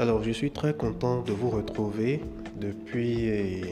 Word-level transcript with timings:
Alors, 0.00 0.22
je 0.22 0.30
suis 0.30 0.52
très 0.52 0.74
content 0.74 1.22
de 1.22 1.32
vous 1.32 1.50
retrouver 1.50 2.20
depuis. 2.54 3.64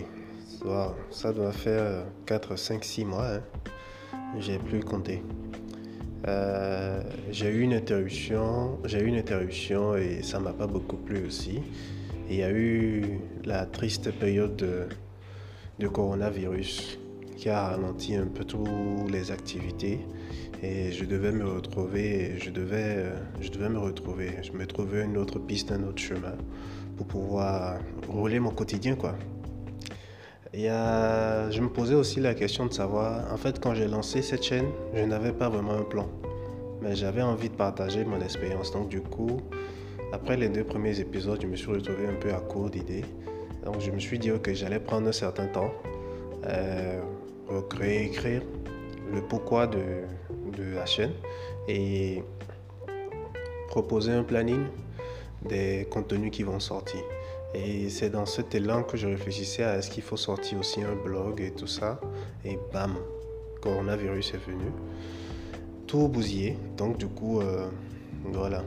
Ça, 1.12 1.32
doit 1.32 1.52
faire 1.52 2.04
4, 2.26 2.56
5, 2.56 2.84
6 2.84 3.04
mois. 3.04 3.36
Hein. 3.36 3.42
J'ai 4.40 4.58
plus 4.58 4.80
compté. 4.80 5.22
Euh, 6.26 7.00
j'ai 7.30 7.48
eu 7.50 7.60
une 7.60 7.74
interruption, 7.74 8.76
et 9.94 10.24
ça 10.24 10.40
m'a 10.40 10.52
pas 10.52 10.66
beaucoup 10.66 10.96
plu 10.96 11.24
aussi. 11.28 11.60
Il 12.28 12.34
y 12.34 12.42
a 12.42 12.50
eu 12.50 13.20
la 13.44 13.64
triste 13.64 14.10
période 14.10 14.88
de 15.78 15.86
coronavirus 15.86 16.98
qui 17.36 17.50
a 17.50 17.68
ralenti 17.68 18.16
un 18.16 18.26
peu 18.26 18.42
toutes 18.42 18.68
les 19.12 19.30
activités 19.30 20.00
et 20.62 20.92
je 20.92 21.04
devais 21.04 21.32
me 21.32 21.46
retrouver, 21.46 22.38
je 22.38 22.50
devais, 22.50 23.04
je 23.40 23.50
devais 23.50 23.68
me 23.68 23.78
retrouver, 23.78 24.32
je 24.42 24.52
me 24.52 24.66
trouvais 24.66 25.04
une 25.04 25.16
autre 25.16 25.38
piste, 25.38 25.72
un 25.72 25.82
autre 25.82 26.00
chemin 26.00 26.34
pour 26.96 27.06
pouvoir 27.06 27.78
rouler 28.08 28.40
mon 28.40 28.50
quotidien 28.50 28.96
quoi. 28.96 29.14
Y 30.54 30.68
a, 30.68 31.50
je 31.50 31.60
me 31.60 31.68
posais 31.68 31.94
aussi 31.94 32.20
la 32.20 32.34
question 32.34 32.66
de 32.66 32.72
savoir, 32.72 33.32
en 33.32 33.36
fait 33.36 33.60
quand 33.60 33.74
j'ai 33.74 33.88
lancé 33.88 34.22
cette 34.22 34.42
chaîne, 34.42 34.66
je 34.94 35.02
n'avais 35.02 35.32
pas 35.32 35.48
vraiment 35.48 35.74
un 35.74 35.84
plan, 35.84 36.08
mais 36.80 36.96
j'avais 36.96 37.22
envie 37.22 37.50
de 37.50 37.54
partager 37.54 38.04
mon 38.04 38.20
expérience. 38.20 38.72
Donc 38.72 38.88
du 38.88 39.00
coup, 39.00 39.40
après 40.12 40.36
les 40.36 40.48
deux 40.48 40.64
premiers 40.64 40.98
épisodes, 41.00 41.40
je 41.42 41.46
me 41.46 41.56
suis 41.56 41.70
retrouvé 41.70 42.06
un 42.06 42.14
peu 42.14 42.32
à 42.32 42.40
court 42.40 42.70
d'idées. 42.70 43.04
Donc 43.64 43.80
je 43.80 43.90
me 43.90 43.98
suis 43.98 44.18
dit 44.18 44.30
que 44.42 44.54
j'allais 44.54 44.80
prendre 44.80 45.08
un 45.08 45.12
certain 45.12 45.46
temps. 45.46 45.72
Euh, 46.46 47.00
réécrire 47.78 48.42
le 49.12 49.20
pourquoi 49.20 49.66
de, 49.66 49.78
de 50.50 50.74
la 50.74 50.86
chaîne 50.86 51.12
et 51.68 52.22
proposer 53.68 54.12
un 54.12 54.22
planning 54.22 54.64
des 55.48 55.86
contenus 55.90 56.30
qui 56.30 56.42
vont 56.42 56.60
sortir. 56.60 57.00
Et 57.54 57.88
c'est 57.88 58.10
dans 58.10 58.26
cet 58.26 58.54
élan 58.54 58.82
que 58.82 58.96
je 58.96 59.06
réfléchissais 59.06 59.62
à 59.62 59.76
est-ce 59.78 59.90
qu'il 59.90 60.02
faut 60.02 60.16
sortir 60.16 60.58
aussi 60.58 60.82
un 60.82 60.94
blog 60.94 61.40
et 61.40 61.52
tout 61.52 61.66
ça. 61.66 62.00
Et 62.44 62.58
bam, 62.72 62.94
coronavirus 63.62 64.34
est 64.34 64.44
venu. 64.46 64.70
Tout 65.86 66.08
bousillé. 66.08 66.58
Donc 66.76 66.98
du 66.98 67.06
coup, 67.06 67.40
euh, 67.40 67.68
voilà. 68.24 68.62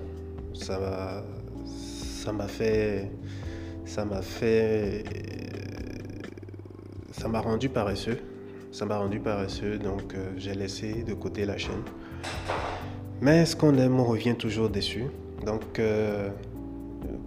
Ça 0.53 1.23
ça 1.65 2.31
m'a 2.31 2.47
fait. 2.47 3.11
Ça 3.85 4.05
m'a 4.05 4.21
fait. 4.21 5.03
Ça 7.11 7.27
m'a 7.27 7.41
rendu 7.41 7.69
paresseux 7.69 8.19
ça 8.71 8.85
m'a 8.85 8.97
rendu 8.97 9.19
paresseux, 9.19 9.77
donc 9.77 10.13
euh, 10.13 10.31
j'ai 10.37 10.53
laissé 10.53 11.03
de 11.03 11.13
côté 11.13 11.45
la 11.45 11.57
chaîne. 11.57 11.83
Mais 13.21 13.45
ce 13.45 13.55
qu'on 13.55 13.77
aime, 13.77 13.99
on 13.99 14.05
revient 14.05 14.35
toujours 14.35 14.69
dessus. 14.69 15.07
Donc, 15.45 15.79
euh, 15.79 16.29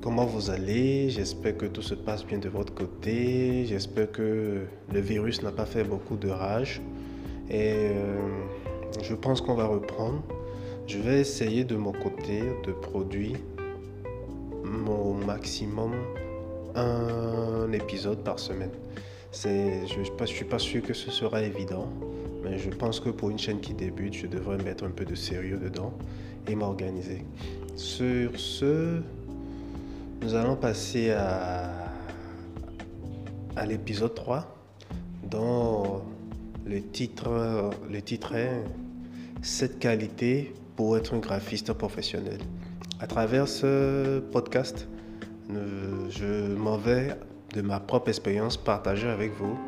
comment 0.00 0.24
vous 0.24 0.50
allez? 0.50 1.10
J'espère 1.10 1.56
que 1.56 1.66
tout 1.66 1.82
se 1.82 1.94
passe 1.94 2.24
bien 2.24 2.38
de 2.38 2.48
votre 2.48 2.74
côté. 2.74 3.66
J'espère 3.66 4.10
que 4.10 4.62
le 4.92 5.00
virus 5.00 5.42
n'a 5.42 5.50
pas 5.50 5.66
fait 5.66 5.84
beaucoup 5.84 6.16
de 6.16 6.28
rage. 6.28 6.80
Et 7.50 7.72
euh, 7.74 8.20
je 9.02 9.14
pense 9.14 9.40
qu'on 9.40 9.54
va 9.54 9.66
reprendre. 9.66 10.22
Je 10.86 10.98
vais 10.98 11.20
essayer 11.20 11.64
de 11.64 11.76
mon 11.76 11.92
côté 11.92 12.42
de 12.66 12.72
produire 12.72 13.36
mon 14.64 15.14
maximum 15.14 15.92
un 16.74 17.70
épisode 17.72 18.18
par 18.24 18.38
semaine. 18.38 18.70
Je 19.32 19.98
ne 19.98 20.26
suis 20.26 20.44
pas 20.44 20.58
sûr 20.58 20.82
que 20.82 20.92
ce 20.92 21.10
sera 21.10 21.42
évident, 21.42 21.88
mais 22.44 22.58
je 22.58 22.68
pense 22.68 23.00
que 23.00 23.08
pour 23.08 23.30
une 23.30 23.38
chaîne 23.38 23.60
qui 23.60 23.72
débute, 23.72 24.12
je 24.12 24.26
devrais 24.26 24.58
mettre 24.58 24.84
un 24.84 24.90
peu 24.90 25.06
de 25.06 25.14
sérieux 25.14 25.56
dedans 25.56 25.94
et 26.46 26.54
m'organiser. 26.54 27.24
Sur 27.74 28.38
ce, 28.38 29.00
nous 30.20 30.34
allons 30.34 30.54
passer 30.54 31.12
à, 31.12 31.70
l'épisode 33.66 34.14
3, 34.14 34.54
dont 35.30 36.02
le 36.66 36.82
titre, 36.82 37.70
le 37.90 38.02
titre 38.02 38.34
est 38.34 38.62
Cette 39.40 39.78
qualité 39.78 40.52
pour 40.76 40.98
être 40.98 41.14
un 41.14 41.18
graphiste 41.18 41.72
professionnel. 41.72 42.38
À 43.00 43.06
travers 43.06 43.48
ce 43.48 44.20
podcast, 44.20 44.86
je 45.48 46.54
m'en 46.54 46.76
vais 46.76 47.16
de 47.52 47.62
ma 47.62 47.80
propre 47.80 48.08
expérience, 48.08 48.56
partager 48.56 49.08
avec 49.08 49.32
vous 49.32 49.58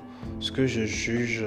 ce 0.40 0.50
que 0.52 0.66
je 0.66 0.84
juge 0.84 1.44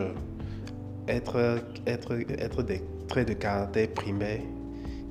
être, 1.08 2.62
des 2.62 2.82
traits 3.08 3.28
de 3.28 3.34
caractère 3.34 3.88
primaires 3.90 4.42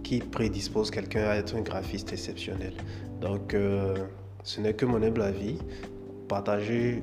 qui 0.03 0.21
prédisposent 0.21 0.91
quelqu'un 0.91 1.29
à 1.29 1.37
être 1.37 1.57
un 1.57 1.63
graphiste 1.63 2.13
exceptionnel. 2.13 2.73
Donc, 3.21 3.55
euh, 3.55 3.97
ce 4.45 4.61
n'est 4.61 4.75
que 4.75 4.87
mon 4.87 5.03
humble 5.03 5.23
avis. 5.23 5.59
Partagez 6.29 7.03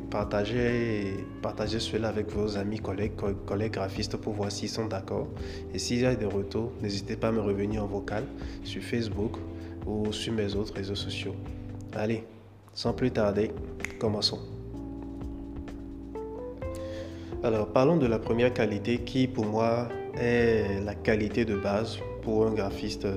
cela 1.80 2.10
avec 2.10 2.30
vos 2.30 2.58
amis, 2.58 2.80
collègues, 2.80 3.14
collègues 3.46 3.72
graphistes 3.72 4.18
pour 4.18 4.34
voir 4.34 4.52
s'ils 4.52 4.70
sont 4.70 4.88
d'accord. 4.88 5.28
Et 5.74 5.80
s'il 5.80 6.02
y 6.02 6.06
a 6.06 6.14
des 6.14 6.26
retours, 6.26 6.74
n'hésitez 6.82 7.16
pas 7.16 7.30
à 7.30 7.32
me 7.32 7.40
revenir 7.40 7.84
en 7.84 7.88
vocal 7.88 8.26
sur 8.66 8.84
Facebook 8.84 9.38
ou 9.86 10.12
sur 10.12 10.34
mes 10.34 10.56
autres 10.56 10.74
réseaux 10.74 10.96
sociaux. 10.96 11.36
Allez, 11.94 12.26
sans 12.74 12.94
plus 12.94 13.12
tarder, 13.12 13.52
commençons. 14.00 14.40
Alors, 17.44 17.68
parlons 17.68 17.98
de 17.98 18.08
la 18.08 18.20
première 18.20 18.54
qualité 18.54 19.00
qui, 19.00 19.28
pour 19.28 19.46
moi, 19.46 19.90
est 20.18 20.80
la 20.84 20.96
qualité 20.96 21.46
de 21.46 21.56
base 21.56 21.98
pour 22.22 22.48
un 22.48 22.54
graphiste, 22.54 23.08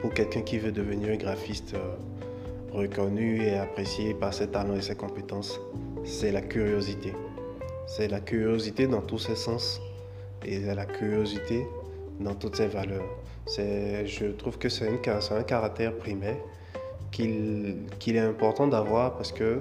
pour 0.00 0.14
quelqu'un 0.14 0.42
qui 0.42 0.58
veut 0.58 0.72
devenir 0.72 1.10
un 1.10 1.16
graphiste 1.16 1.74
euh, 1.74 1.96
reconnu 2.72 3.42
et 3.42 3.56
apprécié 3.56 4.14
par 4.14 4.32
ses 4.32 4.48
talents 4.48 4.76
et 4.76 4.82
ses 4.82 4.94
compétences. 4.94 5.60
C'est 6.04 6.30
la 6.30 6.40
curiosité. 6.40 7.12
C'est 7.86 8.08
la 8.08 8.20
curiosité 8.20 8.86
dans 8.86 9.02
tous 9.02 9.18
ses 9.18 9.36
sens 9.36 9.80
et 10.44 10.60
la 10.60 10.86
curiosité 10.86 11.66
dans 12.20 12.34
toutes 12.34 12.56
ses 12.56 12.68
valeurs. 12.68 13.04
Je 13.48 14.30
trouve 14.32 14.56
que 14.58 14.68
c'est 14.68 14.88
un 14.88 15.42
caractère 15.42 15.96
primaire 15.96 16.36
qu'il 17.12 18.16
est 18.16 18.18
important 18.18 18.66
d'avoir 18.66 19.14
parce 19.14 19.30
que 19.30 19.44
euh, 19.44 19.60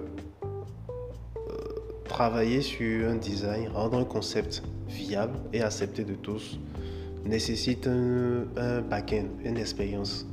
travailler 2.06 2.62
sur 2.62 3.10
un 3.10 3.16
design, 3.16 3.68
rendre 3.70 4.00
un 4.00 4.06
concept 4.06 4.64
viable 4.88 5.38
et 5.54 5.62
accepté 5.62 6.04
de 6.04 6.16
tous 6.16 6.60
nécessite 7.26 7.88
un, 7.88 8.46
un 8.58 8.82
back-end, 8.82 9.26
une 9.44 9.58
expérience, 9.58 10.26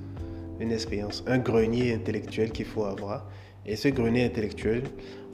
une 0.59 0.73
expérience, 0.73 1.23
un 1.27 1.39
grenier 1.39 1.93
intellectuel 1.93 2.51
qu'il 2.51 2.65
faut 2.65 2.84
avoir. 2.84 3.29
Et 3.67 3.77
ce 3.77 3.89
grenier 3.89 4.25
intellectuel, 4.25 4.85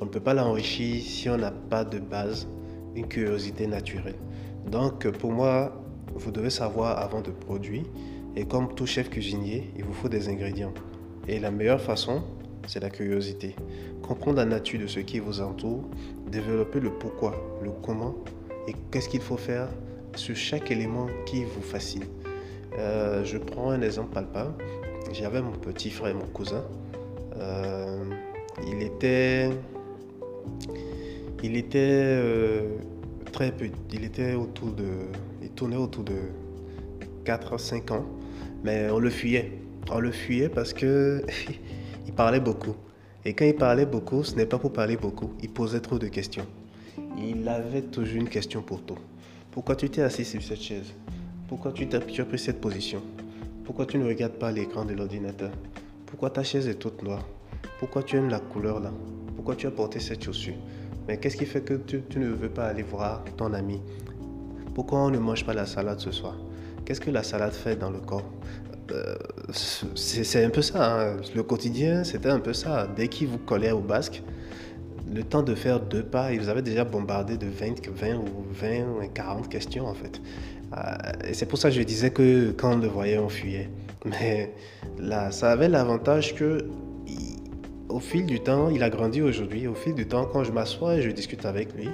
on 0.01 0.07
ne 0.07 0.11
peut 0.11 0.21
pas 0.21 0.35
l'enrichir 0.35 1.01
si 1.03 1.29
on 1.29 1.37
n'a 1.37 1.53
pas 1.53 1.85
de 1.85 2.01
base, 2.01 2.49
une 2.97 3.07
curiosité 3.07 3.67
naturelle. 3.67 4.17
Donc 4.67 5.09
pour 5.19 5.31
moi, 5.31 5.81
vous 6.15 6.31
devez 6.31 6.51
savoir 6.51 6.99
avant 6.99 7.21
de 7.21 7.31
produire. 7.31 7.85
Et 8.37 8.45
comme 8.45 8.75
tout 8.75 8.87
chef 8.87 9.11
cuisinier, 9.11 9.73
il 9.77 9.85
vous 9.85 9.93
faut 9.93 10.09
des 10.09 10.29
ingrédients. 10.29 10.73
Et 11.27 11.41
la 11.41 11.51
meilleure 11.51 11.81
façon, 11.81 12.23
c'est 12.67 12.81
la 12.81 12.91
curiosité. 12.91 13.55
Comprendre 14.03 14.39
la 14.39 14.45
nature 14.45 14.81
de 14.81 14.87
ce 14.87 15.01
qui 15.01 15.19
vous 15.19 15.41
entoure, 15.41 15.85
développer 16.31 16.81
le 16.81 16.91
pourquoi, 16.91 17.35
le 17.63 17.71
comment 17.83 18.15
et 18.69 18.75
qu'est-ce 18.91 19.09
qu'il 19.09 19.21
faut 19.21 19.37
faire 19.37 19.69
sur 20.17 20.37
chaque 20.37 20.71
élément 20.71 21.07
qui 21.27 21.45
vous 21.45 21.63
fascine. 21.63 22.05
Euh, 22.79 23.25
je 23.25 23.39
prends 23.39 23.71
un 23.71 23.83
exemple 23.83 24.13
palpable. 24.15 24.55
J'avais 25.13 25.41
mon 25.43 25.53
petit 25.53 25.91
frère, 25.91 26.15
mon 26.15 26.27
cousin. 26.27 26.65
Euh, 27.37 28.05
il 28.67 28.83
était, 28.83 29.51
il 31.43 31.57
était 31.57 31.79
euh, 31.79 32.77
très 33.33 33.53
petit. 33.53 33.73
Il 33.93 34.05
était 34.05 34.35
autour 34.35 34.73
de, 34.73 34.87
il 35.43 35.51
tournait 35.51 35.77
autour 35.77 36.05
de 36.05 36.17
4 37.25 37.59
5 37.59 37.91
ans, 37.93 38.07
mais 38.63 38.91
on 38.91 38.99
le 38.99 39.11
fuyait 39.11 39.53
on 39.91 40.01
le 40.01 40.11
fuyait 40.11 40.49
parce 40.49 40.73
que 40.73 41.23
il 42.07 42.13
parlait 42.13 42.41
beaucoup. 42.41 42.75
Et 43.25 43.33
quand 43.33 43.45
il 43.45 43.55
parlait 43.57 43.87
beaucoup, 43.87 44.23
ce 44.23 44.35
n'est 44.35 44.47
pas 44.47 44.59
pour 44.59 44.73
parler 44.73 44.97
beaucoup. 44.97 45.33
Il 45.43 45.51
posait 45.51 45.81
trop 45.81 45.99
de 45.99 46.09
questions. 46.09 46.47
Il 47.17 47.49
avait 47.49 47.83
toujours 47.83 48.17
une 48.17 48.29
question 48.29 48.61
pour 48.63 48.83
tout. 48.83 48.99
Pourquoi 49.51 49.77
tu 49.77 49.89
t'es 49.89 50.03
assis 50.03 50.25
sur 50.25 50.43
cette 50.43 50.61
chaise? 50.61 50.93
Pourquoi 51.49 51.73
tu, 51.73 51.87
as, 51.95 52.01
pris 52.01 52.39
cette 52.39 52.61
position? 52.61 53.03
Pourquoi 53.65 53.87
tu 53.87 53.99
ne 53.99 54.07
regardes 54.07 54.33
pas 54.35 54.51
l'écran 54.51 54.85
de 54.85 54.95
l'ordinateur? 54.95 55.51
Pourquoi 56.07 56.31
ta 56.31 56.43
chaise 56.43 56.69
est 56.69 56.75
toute 56.75 57.03
noire? 57.03 57.25
Pourquoi 57.79 58.03
tu 58.03 58.17
aimes 58.17 58.29
la 58.29 58.41
couleur 58.41 58.81
là? 58.81 58.93
Pourquoi 59.37 59.57
tu 59.57 59.67
as 59.67 59.71
porté 59.71 60.01
cette 60.01 60.25
chaussure? 60.25 60.55
Mais 61.07 61.19
qu'est-ce 61.19 61.37
qui 61.37 61.47
fait 61.47 61.63
que 61.63 61.75
tu, 61.75 62.03
ne 62.19 62.29
veux 62.29 62.49
pas 62.49 62.67
aller 62.67 62.83
voir 62.83 63.25
ton 63.37 63.53
ami? 63.53 63.81
Pourquoi 64.75 65.01
on 65.01 65.11
ne 65.11 65.19
mange 65.19 65.45
pas 65.45 65.55
la 65.55 65.67
salade 65.67 66.01
ce 66.01 66.11
soir? 66.11 66.37
Qu'est-ce 66.85 67.01
que 67.01 67.11
la 67.11 67.23
salade 67.23 67.53
fait 67.53 67.77
dans 67.77 67.91
le 67.91 68.01
corps? 68.01 68.25
C'est 69.95 70.45
un 70.45 70.51
peu 70.51 70.63
ça. 70.63 71.11
Hein. 71.11 71.17
Le 71.35 71.43
quotidien, 71.43 72.05
c'était 72.05 72.31
un 72.31 72.41
peu 72.41 72.53
ça. 72.53 72.89
Dès 72.97 73.09
qu'il 73.09 73.29
vous 73.29 73.39
collait 73.39 73.73
au 73.73 73.81
basque, 73.81 74.23
le 75.13 75.23
temps 75.23 75.43
de 75.43 75.55
faire 75.55 75.81
deux 75.81 76.03
pas, 76.03 76.33
il 76.33 76.41
vous 76.41 76.49
avait 76.49 76.63
déjà 76.63 76.85
bombardé 76.85 77.37
de 77.37 77.47
20, 77.47 77.87
20 77.89 78.15
ou 78.17 78.25
20 78.53 78.67
ou 78.83 79.09
40 79.13 79.49
questions 79.49 79.87
en 79.87 79.95
fait. 79.95 80.21
Euh, 80.77 81.29
et 81.29 81.35
c'est 81.35 81.47
pour 81.47 81.59
ça 81.59 81.69
que 81.69 81.77
je 81.77 81.83
disais 81.83 82.11
que 82.11 82.51
quand 82.53 82.75
on 82.75 82.79
le 82.79 82.89
voyait, 82.89 83.19
on 83.19 83.29
fuyait. 83.29 83.71
Mais 84.05 84.53
là, 84.99 85.31
ça 85.31 85.53
avait 85.53 85.69
l'avantage 85.69 86.35
que 86.35 86.67
au 87.89 88.01
fil 88.01 88.27
du 88.27 88.41
temps, 88.41 88.71
il 88.71 88.83
a 88.83 88.91
grandi 88.91 89.23
aujourd'hui. 89.23 89.69
Au 89.69 89.75
fil 89.75 89.95
du 89.95 90.07
temps, 90.07 90.25
quand 90.25 90.43
je 90.43 90.51
m'assois 90.51 90.97
et 90.97 91.03
je 91.03 91.11
discute 91.11 91.45
avec 91.45 91.73
lui, 91.75 91.89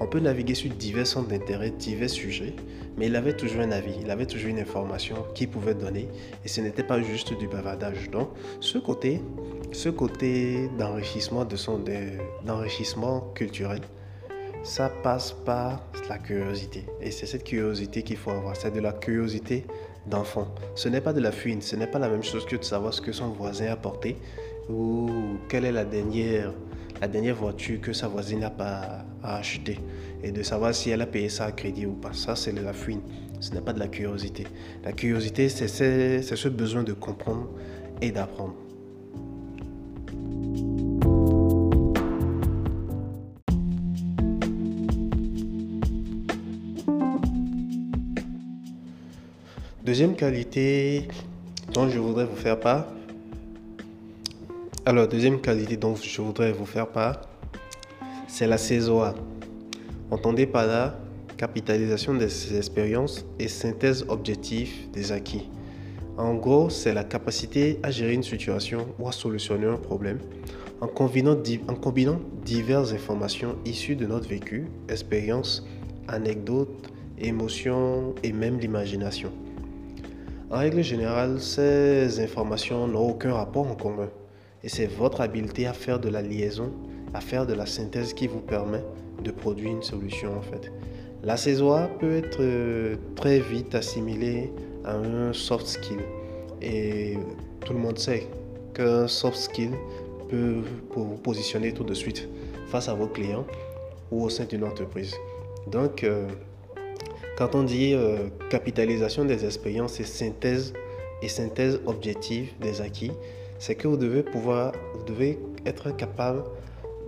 on 0.00 0.06
peut 0.06 0.20
naviguer 0.20 0.54
sur 0.54 0.70
divers 0.70 1.06
centres 1.06 1.28
d'intérêt, 1.28 1.70
divers 1.70 2.10
sujets, 2.10 2.54
mais 2.96 3.06
il 3.06 3.16
avait 3.16 3.36
toujours 3.36 3.62
un 3.62 3.70
avis, 3.70 3.94
il 4.00 4.10
avait 4.10 4.26
toujours 4.26 4.50
une 4.50 4.58
information 4.58 5.16
qu'il 5.34 5.48
pouvait 5.48 5.74
donner, 5.74 6.08
et 6.44 6.48
ce 6.48 6.60
n'était 6.60 6.82
pas 6.82 7.00
juste 7.02 7.36
du 7.38 7.48
bavardage. 7.48 8.10
Donc, 8.10 8.30
ce 8.60 8.78
côté, 8.78 9.20
ce 9.72 9.88
côté 9.88 10.68
d'enrichissement 10.78 11.44
de 11.44 11.56
son, 11.56 11.82
d'enrichissement 12.44 13.32
culturel, 13.34 13.80
ça 14.62 14.90
passe 15.02 15.32
par 15.32 15.82
la 16.08 16.18
curiosité. 16.18 16.84
Et 17.00 17.10
c'est 17.10 17.26
cette 17.26 17.44
curiosité 17.44 18.02
qu'il 18.02 18.16
faut 18.16 18.30
avoir. 18.30 18.56
C'est 18.56 18.70
de 18.70 18.80
la 18.80 18.92
curiosité 18.92 19.64
d'enfant. 20.06 20.48
Ce 20.74 20.88
n'est 20.88 21.00
pas 21.00 21.12
de 21.12 21.20
la 21.20 21.32
fuite, 21.32 21.62
ce 21.62 21.76
n'est 21.76 21.86
pas 21.86 21.98
la 21.98 22.08
même 22.08 22.22
chose 22.22 22.44
que 22.46 22.56
de 22.56 22.64
savoir 22.64 22.92
ce 22.92 23.00
que 23.00 23.12
son 23.12 23.28
voisin 23.28 23.72
a 23.72 23.76
porté 23.76 24.16
ou 24.68 25.10
quelle 25.48 25.64
est 25.64 25.72
la 25.72 25.84
dernière, 25.84 26.52
la 27.00 27.08
dernière 27.08 27.36
voiture 27.36 27.80
que 27.80 27.92
sa 27.92 28.08
voisine 28.08 28.40
n'a 28.40 28.50
pas 28.50 29.04
acheté 29.22 29.78
et 30.22 30.32
de 30.32 30.42
savoir 30.42 30.74
si 30.74 30.90
elle 30.90 31.00
a 31.00 31.06
payé 31.06 31.28
ça 31.28 31.44
à 31.44 31.52
crédit 31.52 31.86
ou 31.86 31.92
pas. 31.92 32.12
Ça, 32.12 32.34
c'est 32.34 32.52
de 32.52 32.60
la 32.60 32.72
fuite. 32.72 33.00
Ce 33.40 33.52
n'est 33.52 33.60
pas 33.60 33.72
de 33.72 33.78
la 33.78 33.86
curiosité. 33.86 34.44
La 34.84 34.92
curiosité, 34.92 35.48
c'est 35.48 35.68
ce 36.22 36.48
besoin 36.48 36.82
de 36.82 36.92
comprendre 36.92 37.48
et 38.02 38.10
d'apprendre. 38.10 38.54
Deuxième 49.84 50.16
qualité 50.16 51.08
dont 51.72 51.88
je 51.88 51.98
voudrais 51.98 52.26
vous 52.26 52.36
faire 52.36 52.58
part. 52.58 52.97
Alors, 54.88 55.06
deuxième 55.06 55.38
qualité 55.42 55.76
dont 55.76 55.94
je 55.96 56.22
voudrais 56.22 56.50
vous 56.50 56.64
faire 56.64 56.86
part, 56.86 57.20
c'est 58.26 58.46
la 58.46 58.56
CESOA. 58.56 59.14
Entendez 60.10 60.46
par 60.46 60.66
là 60.66 60.98
capitalisation 61.36 62.14
des 62.14 62.56
expériences 62.56 63.26
et 63.38 63.48
synthèse 63.48 64.06
objective 64.08 64.90
des 64.90 65.12
acquis. 65.12 65.50
En 66.16 66.32
gros, 66.36 66.70
c'est 66.70 66.94
la 66.94 67.04
capacité 67.04 67.78
à 67.82 67.90
gérer 67.90 68.14
une 68.14 68.22
situation 68.22 68.86
ou 68.98 69.06
à 69.06 69.12
solutionner 69.12 69.66
un 69.66 69.76
problème 69.76 70.20
en 70.80 70.86
combinant, 70.86 71.36
diverses 72.46 72.94
informations 72.94 73.56
issues 73.66 73.94
de 73.94 74.06
notre 74.06 74.26
vécu, 74.26 74.68
expériences, 74.88 75.66
anecdotes, 76.08 76.90
émotions 77.18 78.14
et 78.22 78.32
même 78.32 78.58
l'imagination. 78.58 79.32
En 80.50 80.56
règle 80.56 80.80
générale, 80.80 81.42
ces 81.42 82.20
informations 82.20 82.88
n'ont 82.88 83.10
aucun 83.10 83.34
rapport 83.34 83.70
en 83.70 83.74
commun. 83.74 84.08
Et 84.64 84.68
c'est 84.68 84.86
votre 84.86 85.20
habileté 85.20 85.66
à 85.66 85.72
faire 85.72 86.00
de 86.00 86.08
la 86.08 86.22
liaison, 86.22 86.72
à 87.14 87.20
faire 87.20 87.46
de 87.46 87.54
la 87.54 87.66
synthèse 87.66 88.12
qui 88.12 88.26
vous 88.26 88.40
permet 88.40 88.82
de 89.22 89.30
produire 89.30 89.70
une 89.70 89.82
solution 89.82 90.36
en 90.36 90.42
fait. 90.42 90.72
La 91.22 91.36
CESOA 91.36 91.88
peut 91.98 92.16
être 92.16 92.38
euh, 92.40 92.96
très 93.16 93.40
vite 93.40 93.74
assimilée 93.74 94.52
à 94.84 94.94
un 94.94 95.32
soft 95.32 95.66
skill. 95.66 95.98
Et 96.62 97.16
tout 97.64 97.72
le 97.72 97.78
monde 97.78 97.98
sait 97.98 98.28
qu'un 98.74 99.08
soft 99.08 99.36
skill 99.36 99.70
peut 100.28 100.62
vous 100.94 101.16
positionner 101.16 101.72
tout 101.72 101.84
de 101.84 101.94
suite 101.94 102.28
face 102.68 102.88
à 102.88 102.94
vos 102.94 103.08
clients 103.08 103.46
ou 104.10 104.24
au 104.24 104.28
sein 104.28 104.44
d'une 104.44 104.64
entreprise. 104.64 105.14
Donc, 105.66 106.04
euh, 106.04 106.28
quand 107.36 107.54
on 107.54 107.62
dit 107.62 107.94
euh, 107.94 108.28
capitalisation 108.50 109.24
des 109.24 109.44
expériences 109.44 110.00
et 110.00 110.04
synthèse 110.04 110.72
et 111.22 111.28
synthèse 111.28 111.80
objective 111.86 112.52
des 112.60 112.80
acquis, 112.80 113.12
c'est 113.58 113.74
que 113.74 113.88
vous 113.88 113.96
devez 113.96 114.22
pouvoir, 114.22 114.72
vous 114.94 115.04
devez 115.04 115.38
être 115.66 115.90
capable 115.96 116.44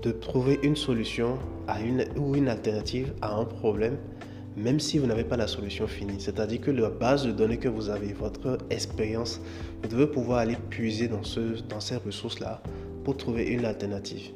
de 0.02 0.10
trouver 0.10 0.58
une 0.62 0.76
solution 0.76 1.38
à 1.68 1.80
une, 1.80 2.04
ou 2.16 2.34
une 2.34 2.48
alternative 2.48 3.12
à 3.20 3.34
un 3.34 3.44
problème, 3.44 3.96
même 4.56 4.80
si 4.80 4.98
vous 4.98 5.06
n'avez 5.06 5.24
pas 5.24 5.36
la 5.36 5.46
solution 5.46 5.86
finie. 5.86 6.20
C'est-à-dire 6.20 6.60
que 6.60 6.70
la 6.70 6.90
base 6.90 7.26
de 7.26 7.32
données 7.32 7.58
que 7.58 7.68
vous 7.68 7.88
avez, 7.88 8.12
votre 8.12 8.58
expérience, 8.70 9.40
vous 9.82 9.88
devez 9.88 10.06
pouvoir 10.06 10.38
aller 10.38 10.56
puiser 10.70 11.08
dans, 11.08 11.22
ce, 11.22 11.62
dans 11.68 11.80
ces 11.80 11.96
ressources-là 11.96 12.62
pour 13.04 13.16
trouver 13.16 13.44
une 13.44 13.64
alternative. 13.64 14.30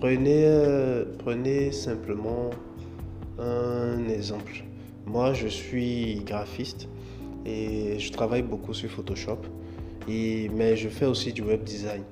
Prenez, 0.00 0.44
euh, 0.46 1.04
prenez 1.18 1.72
simplement 1.72 2.50
un 3.38 4.08
exemple. 4.08 4.64
Moi, 5.06 5.32
je 5.32 5.48
suis 5.48 6.22
graphiste 6.24 6.88
et 7.44 7.98
je 7.98 8.12
travaille 8.12 8.42
beaucoup 8.42 8.74
sur 8.74 8.90
Photoshop, 8.90 9.38
mais 10.08 10.76
je 10.76 10.88
fais 10.88 11.06
aussi 11.06 11.32
du 11.32 11.42
web 11.42 11.62
design. 11.64 12.02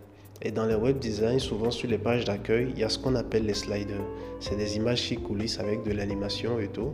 Et 0.43 0.51
dans 0.51 0.67
le 0.67 0.77
web 0.77 0.99
design, 0.99 1.39
souvent 1.39 1.71
sur 1.71 1.89
les 1.89 1.99
pages 1.99 2.25
d'accueil, 2.25 2.69
il 2.75 2.79
y 2.79 2.85
a 2.85 2.89
ce 2.89 2.99
qu'on 2.99 3.15
appelle 3.15 3.47
les 3.47 3.55
sliders. 3.55 4.05
C'est 4.39 4.57
des 4.57 4.77
images 4.77 5.03
qui 5.03 5.17
coulissent 5.17 5.59
avec 5.59 5.83
de 5.83 5.93
l'animation 5.93 6.61
et 6.61 6.69
tout. 6.69 6.93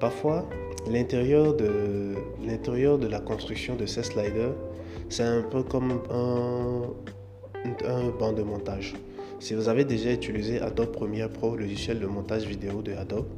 Parfois, 0.00 0.48
l'intérieur 0.90 1.54
de, 1.54 2.14
l'intérieur 2.44 2.98
de 2.98 3.06
la 3.06 3.20
construction 3.20 3.76
de 3.76 3.86
ces 3.86 4.02
sliders, 4.02 4.54
c'est 5.08 5.22
un 5.22 5.42
peu 5.42 5.62
comme 5.62 6.02
un, 6.10 6.82
un 7.84 8.10
banc 8.18 8.32
de 8.32 8.42
montage. 8.42 8.94
Si 9.38 9.54
vous 9.54 9.68
avez 9.68 9.84
déjà 9.84 10.12
utilisé 10.12 10.60
Adobe 10.60 10.92
Premiere 10.92 11.30
Pro, 11.30 11.56
logiciel 11.56 12.00
de 12.00 12.06
montage 12.06 12.46
vidéo 12.46 12.82
de 12.82 12.94
Adobe, 12.94 13.28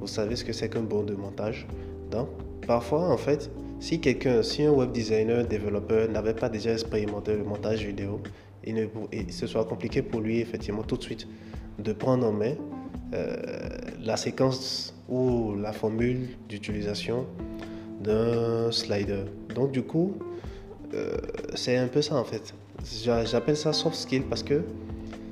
vous 0.00 0.06
savez 0.06 0.36
ce 0.36 0.44
que 0.44 0.52
c'est 0.52 0.68
qu'un 0.68 0.82
bon 0.82 1.04
de 1.04 1.14
montage. 1.14 1.66
Donc, 2.10 2.28
parfois, 2.66 3.08
en 3.08 3.16
fait, 3.16 3.50
si 3.84 4.00
quelqu'un, 4.00 4.42
si 4.42 4.62
un 4.62 4.70
web 4.70 4.92
designer, 4.92 5.46
développeur 5.46 6.08
n'avait 6.08 6.32
pas 6.32 6.48
déjà 6.48 6.72
expérimenté 6.72 7.36
le 7.36 7.44
montage 7.44 7.84
vidéo, 7.84 8.18
il, 8.64 8.74
ne, 8.74 8.86
ce 9.28 9.46
soit 9.46 9.66
compliqué 9.66 10.00
pour 10.00 10.22
lui, 10.22 10.40
effectivement, 10.40 10.82
tout 10.82 10.96
de 10.96 11.02
suite, 11.02 11.28
de 11.78 11.92
prendre 11.92 12.26
en 12.26 12.32
main 12.32 12.54
euh, 13.12 13.36
la 14.00 14.16
séquence 14.16 14.94
ou 15.06 15.54
la 15.60 15.74
formule 15.74 16.28
d'utilisation 16.48 17.26
d'un 18.02 18.70
slider. 18.70 19.24
Donc, 19.54 19.72
du 19.72 19.82
coup, 19.82 20.16
euh, 20.94 21.18
c'est 21.54 21.76
un 21.76 21.88
peu 21.88 22.00
ça, 22.00 22.16
en 22.16 22.24
fait. 22.24 22.54
J'appelle 23.26 23.58
ça 23.58 23.74
soft 23.74 23.96
skill 23.96 24.22
parce 24.22 24.42
que 24.42 24.62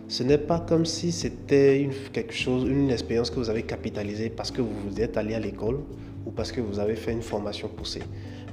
ce 0.09 0.23
n'est 0.25 0.37
pas 0.37 0.61
comme 0.61 0.85
si 0.85 1.11
c'était 1.11 1.81
une, 1.81 1.93
quelque 2.13 2.35
chose, 2.35 2.69
une 2.69 2.91
expérience 2.91 3.31
que 3.31 3.37
vous 3.37 3.49
avez 3.49 3.63
capitalisée 3.63 4.29
parce 4.29 4.51
que 4.51 4.61
vous 4.61 5.01
êtes 5.01 5.17
allé 5.17 5.35
à 5.35 5.41
l'école 5.41 5.79
ou 6.27 6.31
parce 6.31 6.53
que 6.53 6.61
vous 6.61 6.79
avez 6.79 6.97
fait 6.97 7.13
une 7.13 7.23
formation 7.23 7.69
poussée. 7.69 8.03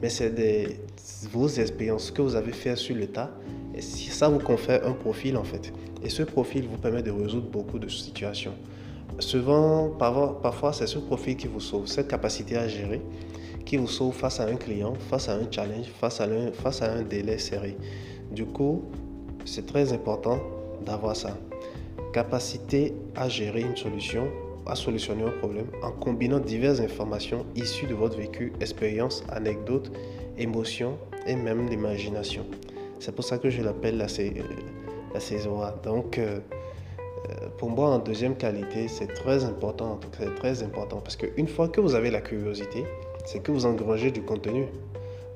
Mais 0.02 0.10
c'est 0.10 0.34
vos 1.32 1.48
expériences 1.48 2.12
que 2.12 2.22
vous 2.22 2.36
avez 2.36 2.52
faites 2.52 2.78
sur 2.78 2.96
le 2.96 3.08
tas. 3.08 3.32
Et 3.76 3.82
ça 3.82 4.30
vous 4.30 4.40
confère 4.40 4.86
un 4.86 4.94
profil 4.94 5.38
en 5.38 5.44
fait. 5.44 5.72
Et 6.04 6.10
ce 6.10 6.24
profil 6.24 6.68
vous 6.68 6.78
permet 6.78 7.04
de 7.04 7.12
résoudre 7.12 7.50
beaucoup 7.50 7.80
de 7.80 7.88
situations. 7.88 8.54
Souvent, 9.20 9.90
parfois, 9.90 10.72
c'est 10.72 10.88
ce 10.88 10.98
profil 10.98 11.36
qui 11.36 11.48
vous 11.48 11.60
sauve, 11.60 11.88
cette 11.88 12.08
capacité 12.08 12.56
à 12.56 12.68
gérer, 12.68 13.02
qui 13.66 13.76
vous 13.76 13.88
sauve 13.88 14.14
face 14.14 14.40
à 14.40 14.46
un 14.46 14.56
client, 14.56 14.94
face 15.10 15.28
à 15.28 15.36
un 15.36 15.52
challenge, 15.52 15.88
face 15.88 16.82
à 16.82 16.94
un 16.94 17.02
délai 17.02 17.38
serré. 17.38 17.76
Du 18.32 18.46
coup, 18.46 18.84
c'est 19.44 19.66
très 19.66 19.92
important 19.92 20.40
d'avoir 20.86 21.16
ça 21.16 21.38
capacité 22.14 22.94
à 23.16 23.30
gérer 23.30 23.62
une 23.62 23.76
solution, 23.76 24.28
à 24.70 24.76
solutionner 24.76 25.24
un 25.24 25.32
problème 25.32 25.68
en 25.82 25.92
combinant 25.92 26.40
diverses 26.40 26.80
informations 26.80 27.46
issues 27.56 27.88
de 27.88 27.96
votre 27.96 28.18
vécu, 28.18 28.54
expérience, 28.62 29.24
anecdotes, 29.30 29.92
émotions 30.38 30.98
et 31.26 31.36
même 31.36 31.68
l'imagination. 31.68 32.46
C'est 33.00 33.14
pour 33.14 33.24
ça 33.24 33.38
que 33.38 33.50
je 33.50 33.62
l'appelle 33.62 33.98
la, 33.98 34.08
la 35.14 35.20
saison 35.20 35.62
A. 35.62 35.72
Donc, 35.84 36.18
euh, 36.18 36.40
euh, 37.30 37.50
pour 37.58 37.70
moi, 37.70 37.90
en 37.90 38.00
deuxième 38.00 38.36
qualité, 38.36 38.88
c'est 38.88 39.08
très 39.08 39.44
important. 39.44 40.00
C'est 40.18 40.36
très 40.36 40.64
important 40.64 40.98
parce 40.98 41.16
qu'une 41.16 41.48
fois 41.48 41.68
que 41.68 41.82
vous 41.82 41.96
avez 41.96 42.12
la 42.12 42.22
curiosité, 42.22 42.86
c'est 43.26 43.42
que 43.42 43.52
vous 43.52 43.66
engrangez 43.66 44.12
du 44.12 44.22
contenu. 44.22 44.66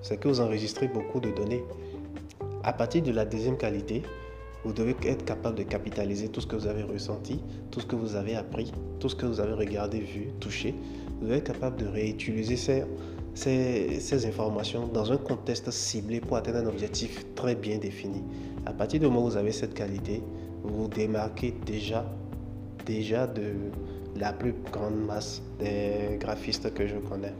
C'est 0.02 0.20
que 0.20 0.28
vous 0.28 0.42
enregistrez 0.42 0.88
beaucoup 0.88 1.20
de 1.20 1.32
données. 1.32 1.64
À 2.64 2.74
partir 2.74 3.02
de 3.02 3.12
la 3.12 3.26
deuxième 3.26 3.58
qualité, 3.58 4.04
vous 4.64 4.74
devez 4.74 4.96
être 5.06 5.26
capable 5.26 5.58
de 5.58 5.64
capitaliser 5.64 6.30
tout 6.30 6.42
ce 6.42 6.48
que 6.48 6.56
vous 6.56 6.68
avez 6.68 6.84
ressenti, 6.84 7.40
tout 7.72 7.82
ce 7.82 7.86
que 7.86 7.96
vous 7.96 8.16
avez 8.16 8.36
appris, 8.36 8.72
tout 9.00 9.10
ce 9.10 9.16
que 9.16 9.26
vous 9.26 9.40
avez 9.40 9.54
regardé, 9.54 10.00
vu, 10.00 10.30
touché. 10.40 10.74
Vous 11.20 11.28
devez 11.28 11.38
être 11.38 11.52
capable 11.52 11.78
de 11.78 11.88
réutiliser 11.88 12.56
ces, 12.56 14.26
informations 14.26 14.88
dans 14.88 15.12
un 15.12 15.18
contexte 15.18 15.70
ciblé 15.72 16.22
pour 16.22 16.38
atteindre 16.38 16.60
un 16.60 16.68
objectif 16.68 17.26
très 17.36 17.56
bien 17.56 17.78
défini. 17.78 18.24
À 18.66 18.72
partir 18.72 19.00
du 19.00 19.08
moment 19.08 19.26
où 19.26 19.30
vous 19.30 19.38
avez 19.38 19.52
cette 19.52 19.74
qualité, 19.74 20.22
vous 20.64 20.84
vous 20.84 20.88
démarquez 20.88 21.54
déjà, 21.66 22.06
déjà 22.86 23.28
de 23.28 23.54
la 24.16 24.32
plus 24.32 24.54
grande 24.72 24.96
masse 25.06 25.42
des 25.60 26.18
graphistes 26.20 26.74
que 26.74 26.88
je 26.88 26.96
connais. 26.98 27.34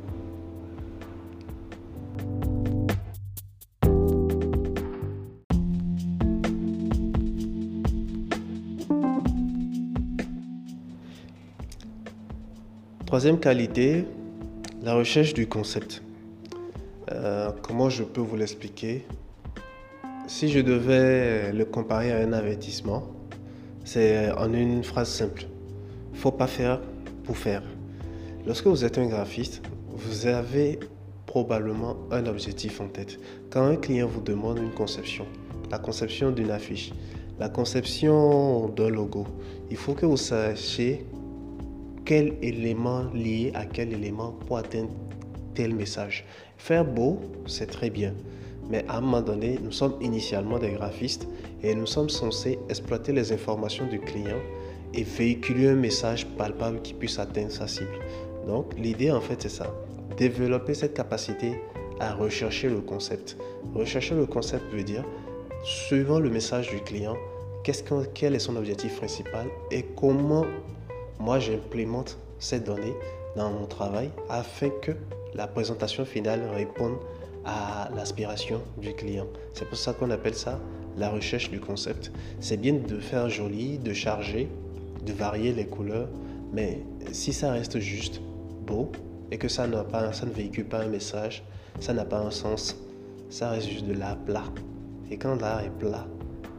Troisième 13.14 13.40
qualité, 13.40 14.06
la 14.82 14.96
recherche 14.96 15.36
du 15.36 15.46
concept. 15.46 16.02
Euh, 17.12 17.52
comment 17.62 17.88
je 17.88 18.02
peux 18.02 18.22
vous 18.22 18.36
l'expliquer? 18.36 19.06
Si 20.26 20.50
je 20.50 20.60
devais 20.62 21.54
le 21.54 21.64
comparer 21.64 22.12
à 22.12 22.18
un 22.18 22.34
avertissement, 22.34 23.04
C'est 23.84 24.32
en 24.32 24.52
une 24.52 24.84
phrase 24.84 25.10
simple. 25.10 25.46
Faut 26.14 26.32
pas 26.32 26.48
faire 26.48 26.82
pour 27.24 27.38
faire. 27.38 27.62
Lorsque 28.48 28.66
vous 28.66 28.84
êtes 28.84 28.98
un 28.98 29.06
graphiste, 29.06 29.62
vous 29.92 30.26
avez 30.26 30.80
probablement 31.28 31.96
un 32.10 32.26
objectif 32.26 32.82
en 32.82 32.88
tête. 32.88 33.20
Quand 33.52 33.64
un 33.64 33.76
client 33.76 34.08
vous 34.08 34.22
demande 34.22 34.58
une 34.58 34.72
conception, 34.72 35.28
la 35.70 35.78
conception 35.78 36.32
d'une 36.32 36.50
affiche, 36.50 36.92
la 37.38 37.50
conception 37.50 38.70
d'un 38.70 38.90
logo, 38.90 39.28
il 39.70 39.78
faut 39.78 39.94
que 39.94 40.08
vous 40.08 40.18
sachiez 40.18 41.06
quel 42.06 42.34
élément 42.42 43.06
lié 43.14 43.52
à 43.54 43.66
quel 43.66 43.94
élément 43.94 44.34
pour 44.46 44.58
atteindre 44.58 44.92
tel 45.54 45.74
message. 45.74 46.26
Faire 46.58 46.86
beau, 46.86 47.20
c'est 47.46 47.68
très 47.68 47.90
bien. 47.90 48.14
Mais 48.70 48.86
à 48.88 48.98
un 48.98 49.02
moment 49.02 49.22
donné, 49.22 49.60
nous 49.62 49.72
sommes 49.72 49.96
initialement 50.02 50.58
des 50.58 50.72
graphistes 50.72 51.28
et 51.62 51.76
nous 51.76 51.86
sommes 51.86 52.10
censés 52.10 52.60
exploiter 52.70 53.12
les 53.12 53.32
informations 53.32 53.88
du 53.88 54.00
client 54.00 54.40
et 54.94 55.04
véhiculer 55.04 55.70
un 55.70 55.76
message 55.76 56.26
palpable 56.38 56.82
qui 56.82 56.94
puisse 56.94 57.20
atteindre 57.20 57.52
sa 57.52 57.68
cible. 57.68 58.00
Donc 58.48 58.78
l'idée 58.78 59.12
en 59.12 59.22
fait 59.22 59.42
c'est 59.42 59.50
ça. 59.50 59.74
Développer 60.18 60.74
cette 60.74 60.94
capacité 60.94 61.60
à 62.00 62.14
rechercher 62.14 62.70
le 62.70 62.82
concept. 62.82 63.38
Rechercher 63.74 64.16
le 64.16 64.26
concept 64.26 64.64
veut 64.74 64.84
dire, 64.84 65.04
suivant 65.64 66.20
le 66.20 66.30
message 66.30 66.70
du 66.70 66.80
client, 66.80 67.16
quel 68.14 68.36
est 68.36 68.40
son 68.40 68.56
objectif 68.56 68.98
principal 68.98 69.48
et 69.72 69.84
comment 69.96 70.46
moi 71.24 71.40
j'implémente 71.40 72.18
ces 72.38 72.60
données 72.60 72.96
dans 73.38 73.50
mon 73.50 73.66
travail 73.66 74.12
afin 74.30 74.70
que 74.82 74.92
la 75.34 75.48
présentation 75.48 76.04
finale 76.04 76.42
réponde 76.54 76.98
à 77.46 77.90
l'aspiration 77.96 78.62
du 78.78 78.94
client. 78.94 79.28
C'est 79.54 79.66
pour 79.66 79.78
ça 79.78 79.94
qu'on 79.94 80.12
appelle 80.12 80.36
ça 80.36 80.60
la 80.98 81.10
recherche 81.10 81.50
du 81.50 81.62
concept. 81.62 82.12
C'est 82.42 82.58
bien 82.58 82.74
de 82.74 83.00
faire 83.00 83.30
joli, 83.30 83.78
de 83.78 83.94
charger, 83.94 84.50
de 85.06 85.14
varier 85.14 85.54
les 85.54 85.66
couleurs, 85.66 86.10
mais 86.52 86.82
si 87.14 87.32
ça 87.32 87.54
reste 87.54 87.80
juste 87.80 88.20
beau 88.68 88.92
et 89.32 89.38
que 89.38 89.48
ça, 89.48 89.66
ça 90.12 90.26
ne 90.26 90.32
véhicule 90.32 90.66
pas 90.66 90.80
un 90.80 90.90
message, 90.90 91.46
ça 91.80 91.94
n'a 91.94 92.04
pas 92.04 92.20
un 92.20 92.32
sens, 92.32 92.78
ça 93.30 93.50
reste 93.50 93.70
juste 93.70 93.88
de 93.88 93.94
l'art 93.94 94.18
plat. 94.18 94.44
Et 95.10 95.18
quand 95.18 95.40
l'art 95.40 95.62
est 95.62 95.80
plat, 95.80 96.06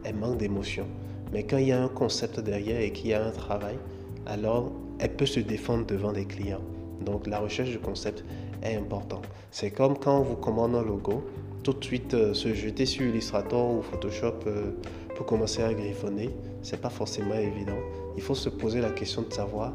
elle 0.03 0.15
manque 0.15 0.37
d'émotion. 0.37 0.87
Mais 1.31 1.43
quand 1.43 1.57
il 1.57 1.67
y 1.67 1.71
a 1.71 1.81
un 1.81 1.87
concept 1.87 2.39
derrière 2.39 2.81
et 2.81 2.91
qu'il 2.91 3.11
y 3.11 3.13
a 3.13 3.23
un 3.23 3.31
travail, 3.31 3.77
alors 4.25 4.71
elle 4.99 5.15
peut 5.15 5.25
se 5.25 5.39
défendre 5.39 5.85
devant 5.85 6.13
des 6.13 6.25
clients. 6.25 6.61
Donc 7.01 7.27
la 7.27 7.39
recherche 7.39 7.69
du 7.69 7.79
concept 7.79 8.23
est 8.63 8.75
important. 8.75 9.21
C'est 9.51 9.71
comme 9.71 9.97
quand 9.97 10.21
vous 10.21 10.35
commandez 10.35 10.77
un 10.77 10.83
logo, 10.83 11.23
tout 11.63 11.73
de 11.73 11.83
suite 11.83 12.13
euh, 12.13 12.33
se 12.33 12.53
jeter 12.53 12.85
sur 12.85 13.05
Illustrator 13.05 13.71
ou 13.71 13.81
Photoshop 13.81 14.35
euh, 14.47 14.71
pour 15.15 15.25
commencer 15.25 15.63
à 15.63 15.73
griffonner, 15.73 16.29
c'est 16.61 16.79
pas 16.79 16.89
forcément 16.89 17.35
évident. 17.35 17.77
Il 18.15 18.21
faut 18.21 18.35
se 18.35 18.49
poser 18.49 18.81
la 18.81 18.91
question 18.91 19.23
de 19.23 19.33
savoir 19.33 19.73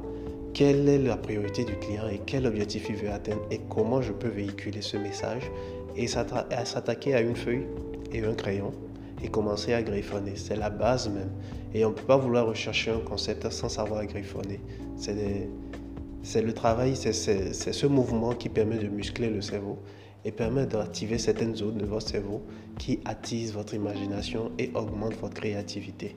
quelle 0.53 0.89
est 0.89 0.99
la 0.99 1.17
priorité 1.17 1.65
du 1.65 1.75
client 1.77 2.09
et 2.09 2.21
quel 2.27 2.47
objectif 2.47 2.87
il 2.89 2.97
veut 2.97 3.11
atteindre 3.11 3.43
et 3.51 3.61
comment 3.69 4.03
je 4.03 4.13
peux 4.13 4.29
véhiculer 4.29 4.83
ce 4.83 4.97
message 4.97 5.51
et 5.97 6.07
s'attaquer 6.07 7.15
à 7.15 7.21
une 7.21 7.37
feuille 7.37 7.67
et 8.13 8.25
un 8.25 8.35
crayon 8.35 8.73
et 9.23 9.29
commencer 9.29 9.73
à 9.73 9.83
griffonner. 9.83 10.33
C'est 10.37 10.57
la 10.57 10.71
base 10.71 11.09
même. 11.09 11.31
Et 11.75 11.85
on 11.85 11.91
ne 11.91 11.95
peut 11.95 12.07
pas 12.07 12.17
vouloir 12.17 12.47
rechercher 12.47 12.91
un 12.91 13.01
concept 13.01 13.49
sans 13.51 13.69
savoir 13.69 14.05
griffonner. 14.07 14.61
C'est 16.23 16.43
le 16.43 16.53
travail, 16.53 16.97
c'est 16.97 17.13
ce 17.13 17.87
mouvement 17.87 18.33
qui 18.33 18.49
permet 18.49 18.79
de 18.79 18.89
muscler 18.89 19.31
le 19.31 19.41
cerveau 19.41 19.79
et 20.25 20.33
permet 20.33 20.67
d'activer 20.67 21.19
certaines 21.19 21.57
zones 21.57 21.79
de 21.79 21.87
votre 21.87 22.09
cerveau 22.09 22.43
qui 22.79 23.01
attisent 23.05 23.55
votre 23.55 23.75
imagination 23.75 24.51
et 24.59 24.71
augmentent 24.75 25.19
votre 25.21 25.35
créativité. 25.35 26.17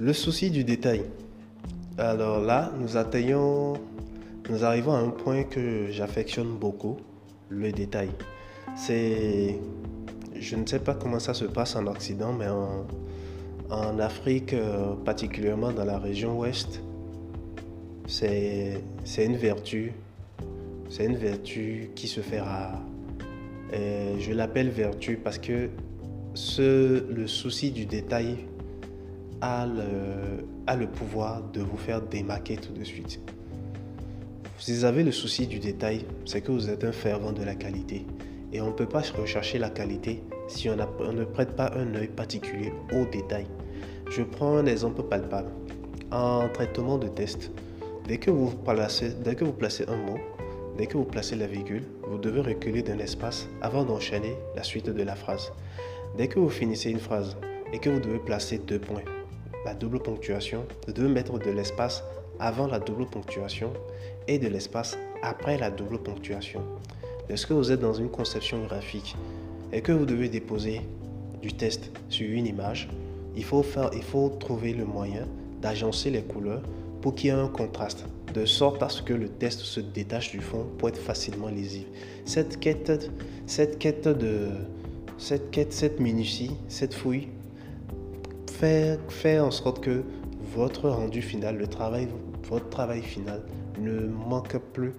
Le 0.00 0.14
souci 0.14 0.50
du 0.50 0.64
détail. 0.64 1.02
Alors 1.98 2.40
là, 2.40 2.70
nous 2.78 2.96
atteignons, 2.96 3.72
nous 4.48 4.64
arrivons 4.64 4.92
à 4.92 4.98
un 4.98 5.10
point 5.10 5.42
que 5.42 5.88
j'affectionne 5.90 6.56
beaucoup, 6.56 6.96
le 7.48 7.72
détail. 7.72 8.10
Je 8.86 10.54
ne 10.54 10.64
sais 10.64 10.78
pas 10.78 10.94
comment 10.94 11.18
ça 11.18 11.34
se 11.34 11.44
passe 11.44 11.74
en 11.74 11.88
Occident, 11.88 12.32
mais 12.32 12.46
en, 13.68 13.98
Afrique, 13.98 14.52
euh, 14.54 14.94
particulièrement 15.04 15.72
dans 15.72 15.84
la 15.84 15.98
région 15.98 16.38
ouest, 16.38 16.80
c'est, 18.06 18.80
une 19.18 19.36
vertu, 19.36 19.92
c'est 20.88 21.04
une 21.04 21.16
vertu 21.16 21.90
qui 21.96 22.06
se 22.06 22.20
fait 22.20 22.40
rare. 22.40 22.80
Je 23.72 24.32
l'appelle 24.32 24.70
vertu 24.70 25.16
parce 25.16 25.38
que 25.38 25.68
ce, 26.34 27.04
le 27.12 27.26
souci 27.26 27.72
du 27.72 27.86
détail 27.86 28.36
a 29.40 29.66
le, 29.66 30.46
a 30.68 30.76
le 30.76 30.86
pouvoir 30.86 31.42
de 31.54 31.62
vous 31.62 31.78
faire 31.78 32.02
démarquer 32.02 32.58
tout 32.58 32.74
de 32.74 32.84
suite. 32.84 33.20
Si 34.58 34.74
vous 34.74 34.84
avez 34.84 35.02
le 35.02 35.12
souci 35.12 35.46
du 35.46 35.58
détail, 35.58 36.04
c'est 36.26 36.42
que 36.42 36.52
vous 36.52 36.68
êtes 36.68 36.84
un 36.84 36.92
fervent 36.92 37.32
de 37.32 37.42
la 37.42 37.54
qualité. 37.54 38.04
Et 38.52 38.60
on 38.60 38.66
ne 38.66 38.72
peut 38.72 38.86
pas 38.86 39.02
rechercher 39.18 39.58
la 39.58 39.70
qualité 39.70 40.22
si 40.46 40.68
on, 40.68 40.76
ne 40.76 41.24
prête 41.24 41.56
pas 41.56 41.72
un 41.74 41.94
œil 41.94 42.08
particulier 42.08 42.72
au 42.92 43.06
détail. 43.06 43.46
Je 44.10 44.22
prends 44.22 44.58
un 44.58 44.66
exemple 44.66 45.02
palpable. 45.04 45.50
En 46.10 46.48
traitement 46.50 46.98
de 46.98 47.08
test, 47.08 47.50
dès 48.06 48.18
que 48.18 48.30
vous 48.30 48.50
placez 48.50 49.84
un 49.88 49.96
mot, 49.96 50.18
dès 50.76 50.86
que 50.86 50.98
vous 50.98 51.04
placez 51.04 51.36
la 51.36 51.46
virgule, 51.46 51.84
vous 52.08 52.18
devez 52.18 52.42
reculer 52.42 52.82
d'un 52.82 52.98
espace 52.98 53.48
avant 53.62 53.84
d'enchaîner 53.84 54.36
la 54.54 54.62
suite 54.62 54.90
de 54.90 55.02
la 55.02 55.14
phrase. 55.14 55.50
Dès 56.18 56.28
que 56.28 56.38
vous 56.38 56.50
finissez 56.50 56.90
une 56.90 57.00
phrase 57.00 57.38
et 57.72 57.78
que 57.78 57.88
vous 57.88 58.00
devez 58.00 58.18
placer 58.18 58.58
deux 58.58 58.78
points, 58.78 59.02
la 59.64 59.74
double 59.74 60.00
ponctuation, 60.00 60.64
de 60.86 61.06
mettre 61.06 61.38
de 61.38 61.50
l'espace 61.50 62.02
avant 62.38 62.66
la 62.66 62.78
double 62.78 63.06
ponctuation 63.06 63.72
et 64.26 64.38
de 64.38 64.48
l'espace 64.48 64.96
après 65.22 65.58
la 65.58 65.70
double 65.70 65.98
ponctuation. 65.98 66.62
Lorsque 67.28 67.52
vous 67.52 67.72
êtes 67.72 67.80
dans 67.80 67.94
une 67.94 68.10
conception 68.10 68.64
graphique 68.64 69.16
et 69.72 69.82
que 69.82 69.92
vous 69.92 70.06
devez 70.06 70.28
déposer 70.28 70.82
du 71.42 71.52
test 71.52 71.90
sur 72.08 72.28
une 72.30 72.46
image, 72.46 72.88
il 73.36 73.44
faut, 73.44 73.62
faire, 73.62 73.90
il 73.94 74.02
faut 74.02 74.30
trouver 74.40 74.72
le 74.72 74.84
moyen 74.84 75.26
d'agencer 75.60 76.10
les 76.10 76.22
couleurs 76.22 76.62
pour 77.02 77.14
qu'il 77.14 77.26
y 77.26 77.30
ait 77.30 77.36
un 77.36 77.48
contraste, 77.48 78.04
de 78.34 78.44
sorte 78.44 78.82
à 78.82 78.88
ce 78.88 79.02
que 79.02 79.14
le 79.14 79.28
test 79.28 79.60
se 79.60 79.80
détache 79.80 80.30
du 80.30 80.40
fond 80.40 80.66
pour 80.78 80.88
être 80.88 80.98
facilement 80.98 81.48
lisible. 81.48 81.86
Cette 82.24 82.58
quête, 82.60 83.10
cette 83.46 83.78
quête 83.78 84.08
de 84.08 84.48
cette 85.18 85.50
quête, 85.50 85.72
cette 85.72 85.98
minutie, 85.98 86.52
cette 86.68 86.94
fouille 86.94 87.28
faire, 88.58 89.44
en 89.44 89.50
sorte 89.50 89.80
que 89.80 90.02
votre 90.54 90.88
rendu 90.88 91.22
final, 91.22 91.56
le 91.56 91.66
travail, 91.66 92.08
votre 92.48 92.68
travail 92.68 93.02
final 93.02 93.42
ne 93.80 94.06
manque 94.06 94.58
plus, 94.72 94.92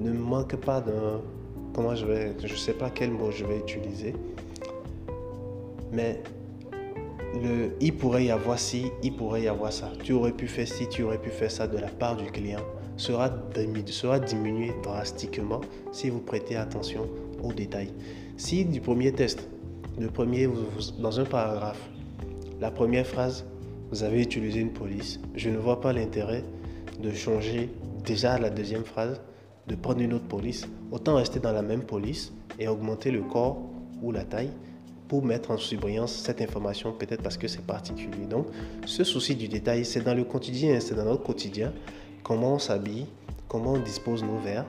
ne 0.00 0.12
manque 0.12 0.56
pas 0.56 0.80
d'un, 0.80 1.20
comment 1.74 1.94
je 1.94 2.06
vais, 2.06 2.34
je 2.42 2.54
sais 2.54 2.72
pas 2.72 2.90
quel 2.90 3.10
mot 3.10 3.30
je 3.30 3.44
vais 3.44 3.58
utiliser, 3.58 4.14
mais 5.92 6.22
le 7.34 7.72
il 7.80 7.94
pourrait 7.94 8.24
y 8.24 8.30
avoir 8.30 8.58
ci, 8.58 8.86
il 9.02 9.14
pourrait 9.14 9.42
y 9.42 9.48
avoir 9.48 9.72
ça, 9.72 9.90
tu 10.02 10.12
aurais 10.12 10.32
pu 10.32 10.46
faire 10.46 10.66
ci, 10.66 10.88
tu 10.88 11.02
aurais 11.02 11.18
pu 11.18 11.30
faire 11.30 11.50
ça 11.50 11.66
de 11.66 11.78
la 11.78 11.88
part 11.88 12.16
du 12.16 12.30
client 12.30 12.62
sera, 12.96 13.30
sera 13.86 14.18
diminué 14.18 14.72
drastiquement 14.82 15.60
si 15.92 16.10
vous 16.10 16.20
prêtez 16.20 16.56
attention 16.56 17.08
aux 17.42 17.52
détails. 17.52 17.92
Si 18.36 18.64
du 18.64 18.80
premier 18.80 19.12
test, 19.12 19.48
le 19.98 20.08
premier, 20.08 20.48
dans 20.98 21.20
un 21.20 21.24
paragraphe, 21.24 21.88
la 22.60 22.70
première 22.70 23.06
phrase, 23.06 23.44
vous 23.90 24.02
avez 24.02 24.22
utilisé 24.22 24.60
une 24.60 24.72
police. 24.72 25.20
Je 25.34 25.48
ne 25.48 25.58
vois 25.58 25.80
pas 25.80 25.92
l'intérêt 25.92 26.42
de 27.00 27.12
changer 27.12 27.70
déjà 28.04 28.38
la 28.38 28.50
deuxième 28.50 28.84
phrase, 28.84 29.20
de 29.66 29.74
prendre 29.74 30.00
une 30.00 30.12
autre 30.12 30.26
police. 30.26 30.66
Autant 30.90 31.16
rester 31.16 31.40
dans 31.40 31.52
la 31.52 31.62
même 31.62 31.82
police 31.82 32.32
et 32.58 32.68
augmenter 32.68 33.10
le 33.10 33.22
corps 33.22 33.58
ou 34.02 34.12
la 34.12 34.24
taille 34.24 34.50
pour 35.06 35.24
mettre 35.24 35.50
en 35.50 35.56
surbrillance 35.56 36.12
cette 36.12 36.40
information, 36.42 36.92
peut-être 36.92 37.22
parce 37.22 37.38
que 37.38 37.48
c'est 37.48 37.64
particulier. 37.64 38.26
Donc, 38.28 38.46
ce 38.84 39.04
souci 39.04 39.34
du 39.34 39.48
détail, 39.48 39.84
c'est 39.84 40.02
dans 40.02 40.14
le 40.14 40.24
quotidien, 40.24 40.80
c'est 40.80 40.94
dans 40.94 41.04
notre 41.04 41.22
quotidien. 41.22 41.72
Comment 42.22 42.54
on 42.54 42.58
s'habille, 42.58 43.06
comment 43.48 43.74
on 43.74 43.78
dispose 43.78 44.22
nos 44.22 44.38
verres, 44.38 44.66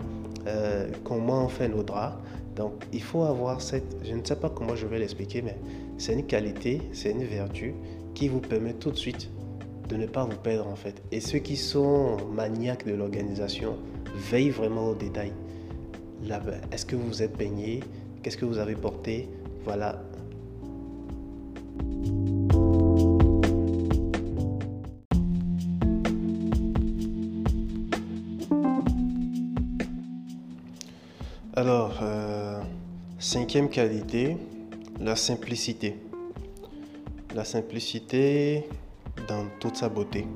euh, 0.48 0.90
comment 1.04 1.46
on 1.46 1.50
fait 1.50 1.68
nos 1.68 1.84
draps. 1.84 2.16
Donc, 2.56 2.86
il 2.94 3.02
faut 3.02 3.24
avoir 3.24 3.62
cette, 3.62 3.98
je 4.04 4.14
ne 4.14 4.24
sais 4.24 4.36
pas 4.36 4.50
comment 4.50 4.76
je 4.76 4.86
vais 4.86 5.00
l'expliquer, 5.00 5.42
mais 5.42 5.58
c'est 6.00 6.14
une 6.14 6.26
qualité, 6.26 6.82
c'est 6.94 7.12
une 7.12 7.26
vertu 7.26 7.76
qui 8.16 8.30
vous 8.30 8.40
permet 8.40 8.74
tout 8.74 8.90
de 8.90 8.96
suite 8.98 9.30
de 9.90 9.98
ne 9.98 10.08
pas 10.08 10.24
vous 10.24 10.38
perdre 10.38 10.68
en 10.68 10.76
fait. 10.76 11.04
Et 11.12 11.20
ceux 11.20 11.40
qui 11.40 11.58
sont 11.58 12.18
maniaques 12.32 12.88
de 12.88 12.94
l'organisation 12.94 13.78
veillent 14.16 14.50
vraiment 14.50 14.88
aux 14.88 14.96
détails. 14.96 15.34
Est-ce 16.72 16.86
que 16.86 16.96
vous 16.96 17.22
êtes 17.22 17.38
peigné 17.38 17.82
Qu'est-ce 18.24 18.38
que 18.38 18.46
vous 18.46 18.58
avez 18.58 18.76
porté? 18.76 19.30
Voilà, 19.64 20.02
Alors, 31.56 32.00
euh, 32.02 32.62
cinquième 33.18 33.68
qualité, 33.68 34.38
la 35.00 35.16
simplicité. 35.16 35.96
La 37.34 37.46
simplicité 37.46 38.66
dans 39.30 39.46
toute 39.60 39.78
sa 39.78 39.88
beauté. 39.88 40.28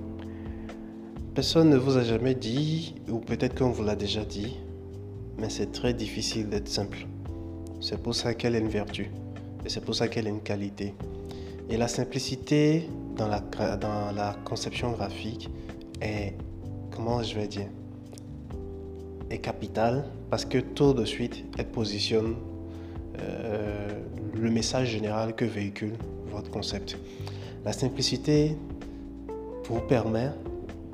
Personne 1.36 1.70
ne 1.70 1.78
vous 1.78 1.98
a 1.98 2.04
jamais 2.04 2.36
dit, 2.36 2.96
ou 3.10 3.20
peut-être 3.20 3.58
qu'on 3.58 3.72
vous 3.72 3.84
l'a 3.84 3.96
déjà 3.96 4.24
dit, 4.24 4.58
mais 5.38 5.50
c'est 5.50 5.72
très 5.72 5.94
difficile 5.94 6.48
d'être 6.48 6.70
simple. 6.70 7.08
C'est 7.82 8.02
pour 8.02 8.16
ça 8.16 8.34
qu'elle 8.36 8.56
est 8.56 8.60
une 8.60 8.70
vertu. 8.70 9.12
Et 9.66 9.70
c'est 9.70 9.84
pour 9.84 9.96
ça 9.96 10.08
qu'elle 10.08 10.28
est 10.28 10.32
une 10.32 10.44
qualité. 10.44 10.94
Et 11.70 11.76
la 11.76 11.88
simplicité 11.88 12.88
dans 13.18 13.28
la, 13.28 14.36
conception 14.46 14.92
graphique 14.92 15.50
est, 16.02 16.36
comment 16.92 17.22
je 17.22 17.36
vais 17.36 17.48
dire, 17.48 17.68
est 19.30 19.40
capitale 19.40 20.06
parce 20.30 20.46
que 20.46 20.60
tout 20.60 20.94
de 20.94 21.06
suite, 21.06 21.44
elle 21.58 21.68
positionne 21.68 22.36
euh, 23.20 24.04
le 24.44 24.52
message 24.52 24.90
général 24.90 25.34
que 25.36 25.46
véhicule 25.46 25.94
votre 26.28 26.52
concept. 26.52 26.98
La 27.64 27.72
simplicité 27.72 28.58
vous 29.70 29.80
permet 29.80 30.32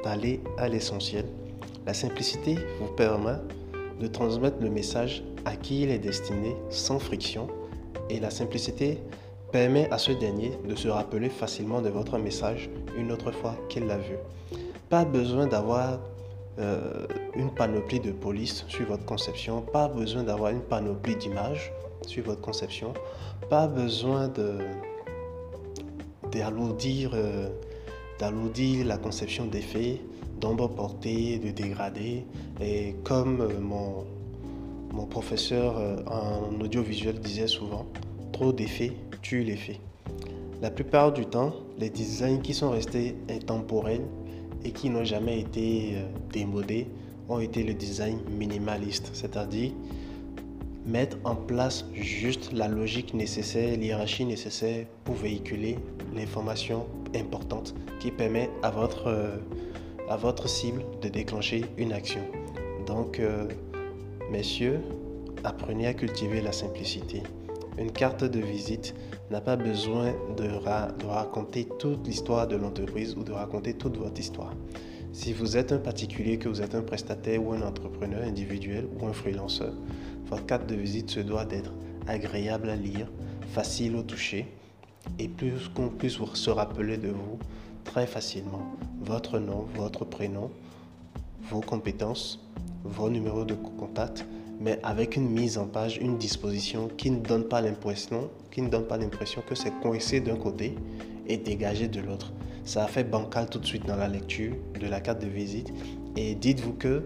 d'aller 0.04 0.40
à 0.60 0.70
l'essentiel. 0.70 1.26
La 1.88 1.96
simplicité 1.96 2.56
vous 2.80 2.94
permet 2.96 3.38
de 4.00 4.06
transmettre 4.06 4.58
le 4.62 4.70
message 4.70 5.24
à 5.46 5.56
qui 5.56 5.82
il 5.82 5.90
est 5.90 5.98
destiné 5.98 6.56
sans 6.70 7.00
friction. 7.00 7.48
Et 8.12 8.20
la 8.20 8.30
simplicité 8.30 9.00
permet 9.52 9.90
à 9.90 9.98
ce 9.98 10.12
dernier 10.12 10.52
de 10.68 10.76
se 10.76 10.88
rappeler 10.88 11.30
facilement 11.30 11.82
de 11.82 11.90
votre 11.90 12.20
message 12.20 12.70
une 12.96 13.12
autre 13.12 13.32
fois 13.32 13.56
qu'il 13.68 13.88
l'a 13.88 13.98
vu. 13.98 14.16
Pas 14.90 15.06
besoin 15.06 15.48
d'avoir 15.48 16.00
euh, 16.60 17.08
une 17.36 17.52
panoplie 17.56 18.00
de 18.00 18.12
police 18.12 18.64
sur 18.68 18.86
votre 18.86 19.06
conception, 19.06 19.62
pas 19.62 19.88
besoin 19.88 20.24
d'avoir 20.24 20.52
une 20.52 20.62
panoplie 20.62 21.16
d'images 21.16 21.72
sur 22.10 22.24
votre 22.24 22.42
conception, 22.42 22.94
pas 23.50 23.68
besoin 23.68 24.28
de 24.28 24.58
d'alourdir 26.32 27.12
euh, 27.14 27.50
la 28.86 28.98
conception 28.98 29.46
d'effets, 29.46 30.02
d'ombre 30.42 30.68
portée, 30.68 31.40
de 31.40 31.52
dégradés. 31.52 32.26
Et 32.62 32.96
comme 33.04 33.42
euh, 33.42 33.60
mon, 33.60 34.06
mon 34.92 35.06
professeur 35.06 35.76
en 36.08 36.60
audiovisuel 36.60 37.20
disait 37.20 37.48
souvent, 37.48 37.86
trop 38.34 38.52
d'effets 38.52 38.94
tue 39.22 39.44
l'effet. 39.44 39.80
La 40.62 40.70
plupart 40.70 41.14
du 41.14 41.26
temps, 41.26 41.54
les 41.78 41.90
designs 41.90 42.42
qui 42.42 42.54
sont 42.54 42.72
restés 42.72 43.16
intemporels 43.30 44.06
et 44.66 44.72
qui 44.72 44.90
n'ont 44.90 45.06
jamais 45.06 45.40
été 45.40 45.94
euh, 45.96 46.04
démodés 46.34 46.88
ont 47.30 47.40
été 47.40 47.64
le 47.64 47.74
design 47.74 48.20
minimaliste, 48.38 49.12
c'est-à-dire 49.14 49.72
mettre 50.90 51.18
en 51.24 51.36
place 51.36 51.86
juste 51.94 52.52
la 52.52 52.68
logique 52.68 53.14
nécessaire, 53.14 53.78
l'hierarchie 53.78 54.26
nécessaire 54.26 54.88
pour 55.04 55.16
véhiculer 55.16 55.78
l'information 56.16 56.88
importante 57.16 57.76
qui 58.00 58.12
permet 58.12 58.50
à 58.64 58.72
votre, 58.72 59.08
euh, 59.08 59.38
à 60.10 60.18
votre 60.18 60.50
cible 60.50 60.84
de 61.02 61.10
déclencher 61.10 61.66
une 61.78 61.94
action. 61.94 62.22
Donc, 62.88 63.20
euh, 63.20 63.48
messieurs, 64.32 64.80
apprenez 65.44 65.88
à 65.88 65.94
cultiver 65.94 66.42
la 66.42 66.52
simplicité. 66.52 67.22
Une 67.78 67.92
carte 67.92 68.24
de 68.24 68.40
visite 68.40 68.96
n'a 69.30 69.42
pas 69.42 69.56
besoin 69.56 70.14
de, 70.36 70.50
raconter 71.08 71.68
toute 71.78 72.06
l'histoire 72.08 72.48
de 72.48 72.56
l'entreprise 72.56 73.16
ou 73.16 73.24
de 73.24 73.32
raconter 73.32 73.74
toute 73.74 73.96
votre 73.98 74.20
histoire. 74.20 74.54
Si 75.14 75.34
vous 75.34 75.56
êtes 75.56 75.72
un 75.72 75.78
particulier, 75.78 76.38
que 76.38 76.50
vous 76.50 76.62
êtes 76.62 76.76
un 76.76 76.82
prestataire 76.82 77.44
ou 77.44 77.54
un 77.54 77.62
entrepreneur 77.62 78.22
individuel 78.24 78.88
ou 79.00 79.06
un 79.06 79.14
freelanceur, 79.14 79.74
votre 80.30 80.46
carte 80.46 80.68
de 80.68 80.76
visite 80.76 81.10
se 81.10 81.20
doit 81.20 81.46
d'être 81.46 81.72
agréable 82.08 82.70
à 82.70 82.76
lire, 82.76 83.08
facile 83.52 83.96
au 83.96 84.04
toucher 84.04 84.48
et 85.18 85.28
plus 85.28 85.68
qu'on 85.70 85.90
puisse 85.90 86.18
se 86.34 86.50
rappeler 86.50 86.98
de 86.98 87.10
vous 87.10 87.40
très 87.84 88.06
facilement. 88.06 88.76
Votre 89.02 89.40
nom, 89.40 89.66
votre 89.76 90.06
prénom, 90.06 90.52
vos 91.50 91.62
compétences, 91.62 92.40
vos 92.84 93.10
numéros 93.10 93.46
de 93.46 93.56
contact 93.56 94.26
mais 94.60 94.80
avec 94.84 95.16
une 95.16 95.30
mise 95.30 95.58
en 95.58 95.66
page, 95.66 95.98
une 95.98 96.18
disposition 96.18 96.90
qui 96.98 97.12
ne 97.12 97.20
donne 97.20 97.46
pas 97.46 97.62
l'impression, 97.62 98.30
qui 98.52 98.62
ne 98.62 98.70
donne 98.70 98.86
pas 98.86 98.98
l'impression 98.98 99.42
que 99.48 99.56
c'est 99.56 99.72
coincé 99.82 100.20
d'un 100.20 100.36
côté 100.36 100.76
et 101.28 101.38
dégagé 101.38 101.88
de 101.88 102.02
l'autre. 102.02 102.34
Ça 102.66 102.84
a 102.84 102.88
fait 102.88 103.06
bancal 103.06 103.50
tout 103.50 103.60
de 103.60 103.66
suite 103.66 103.86
dans 103.86 103.96
la 103.96 104.10
lecture 104.10 104.56
de 104.80 104.88
la 104.88 105.00
carte 105.00 105.22
de 105.22 105.28
visite. 105.28 105.72
Et 106.18 106.36
dites-vous 106.36 106.74
que 106.74 107.04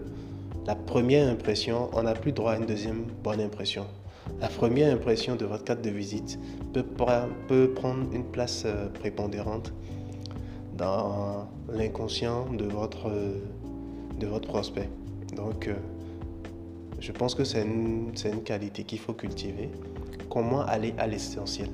la 0.66 0.74
première 0.74 1.28
impression, 1.28 1.90
on 1.92 2.04
n'a 2.04 2.14
plus 2.14 2.32
droit 2.32 2.52
à 2.52 2.56
une 2.56 2.64
deuxième 2.64 3.04
bonne 3.22 3.40
impression. 3.40 3.84
La 4.40 4.48
première 4.48 4.94
impression 4.94 5.36
de 5.36 5.44
votre 5.44 5.64
carte 5.64 5.82
de 5.82 5.90
visite 5.90 6.38
peut, 6.72 6.82
prendre 6.82 8.12
une 8.12 8.24
place 8.24 8.62
euh, 8.64 8.88
prépondérante 8.88 9.74
dans 10.76 11.46
l'inconscient 11.68 12.46
de 12.50 12.64
votre, 12.64 13.10
de 14.18 14.26
votre 14.26 14.48
prospect. 14.48 14.88
Donc, 15.36 15.68
euh, 15.68 15.74
je 16.98 17.12
pense 17.12 17.34
que 17.34 17.44
c'est 17.44 17.62
une, 17.62 18.12
une, 18.24 18.42
qualité 18.42 18.84
qu'il 18.84 18.98
faut 18.98 19.12
cultiver. 19.12 19.68
Comment 20.30 20.62
aller 20.62 20.94
à 20.96 21.06
l'essentiel 21.06 21.68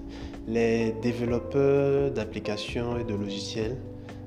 Les 0.48 0.92
développeurs 1.00 2.10
d'applications 2.10 2.98
et 2.98 3.04
de 3.04 3.14
logiciels 3.14 3.76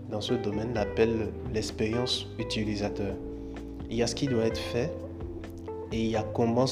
dans 0.10 0.22
ce 0.22 0.34
domaine 0.36 0.74
l'appellent 0.74 1.30
l'expérience 1.54 2.28
utilisateur. 2.40 3.16
Il 3.94 3.98
y 3.98 4.02
a 4.02 4.08
ce 4.08 4.16
qui 4.16 4.26
doit 4.26 4.46
être 4.46 4.58
fait 4.58 4.92
et 5.92 6.00
il 6.00 6.10
y 6.10 6.16
a 6.16 6.24
comment 6.34 6.66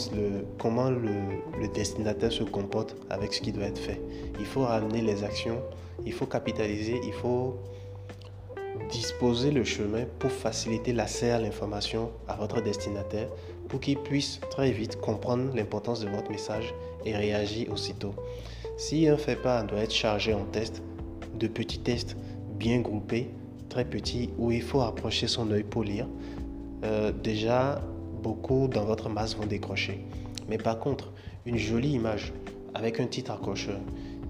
le, 0.89 1.67
destinataire 1.67 2.31
se 2.31 2.41
comporte 2.41 2.95
avec 3.11 3.31
ce 3.31 3.41
qui 3.41 3.51
doit 3.51 3.65
être 3.65 3.77
fait. 3.77 4.01
Il 4.39 4.45
faut 4.47 4.61
ramener 4.61 5.03
les 5.03 5.23
actions, 5.23 5.61
il 6.03 6.13
faut 6.13 6.25
capitaliser, 6.25 6.99
il 7.05 7.13
faut 7.13 7.59
disposer 8.89 9.51
le 9.51 9.63
chemin 9.63 10.05
pour 10.17 10.31
faciliter 10.31 10.93
l'accès 10.93 11.29
à 11.29 11.39
l'information 11.39 12.09
à 12.27 12.37
votre 12.37 12.59
destinataire 12.59 13.29
pour 13.69 13.81
qu'il 13.81 13.99
puisse 13.99 14.39
très 14.49 14.71
vite 14.71 14.99
comprendre 14.99 15.55
l'importance 15.55 15.99
de 15.99 16.09
votre 16.09 16.31
message 16.31 16.73
et 17.05 17.15
réagir 17.15 17.71
aussitôt. 17.71 18.15
Si 18.77 19.07
un 19.07 19.17
fait 19.17 19.35
pas 19.35 19.61
doit 19.61 19.81
être 19.81 19.93
chargé 19.93 20.33
en 20.33 20.45
test, 20.45 20.81
de 21.35 21.47
petits 21.47 21.81
tests 21.81 22.17
bien 22.57 22.79
groupés, 22.79 23.29
très 23.69 23.85
petits, 23.85 24.31
où 24.39 24.51
il 24.51 24.63
faut 24.63 24.81
approcher 24.81 25.27
son 25.27 25.51
œil 25.51 25.63
pour 25.63 25.83
lire, 25.83 26.07
euh, 26.83 27.11
déjà 27.11 27.81
beaucoup 28.23 28.67
dans 28.67 28.85
votre 28.85 29.09
masse 29.09 29.35
vont 29.35 29.45
décrocher. 29.45 30.05
Mais 30.49 30.57
par 30.57 30.79
contre, 30.79 31.11
une 31.45 31.57
jolie 31.57 31.91
image 31.91 32.33
avec 32.73 32.99
un 32.99 33.07
titre 33.07 33.31
accrocheur 33.31 33.79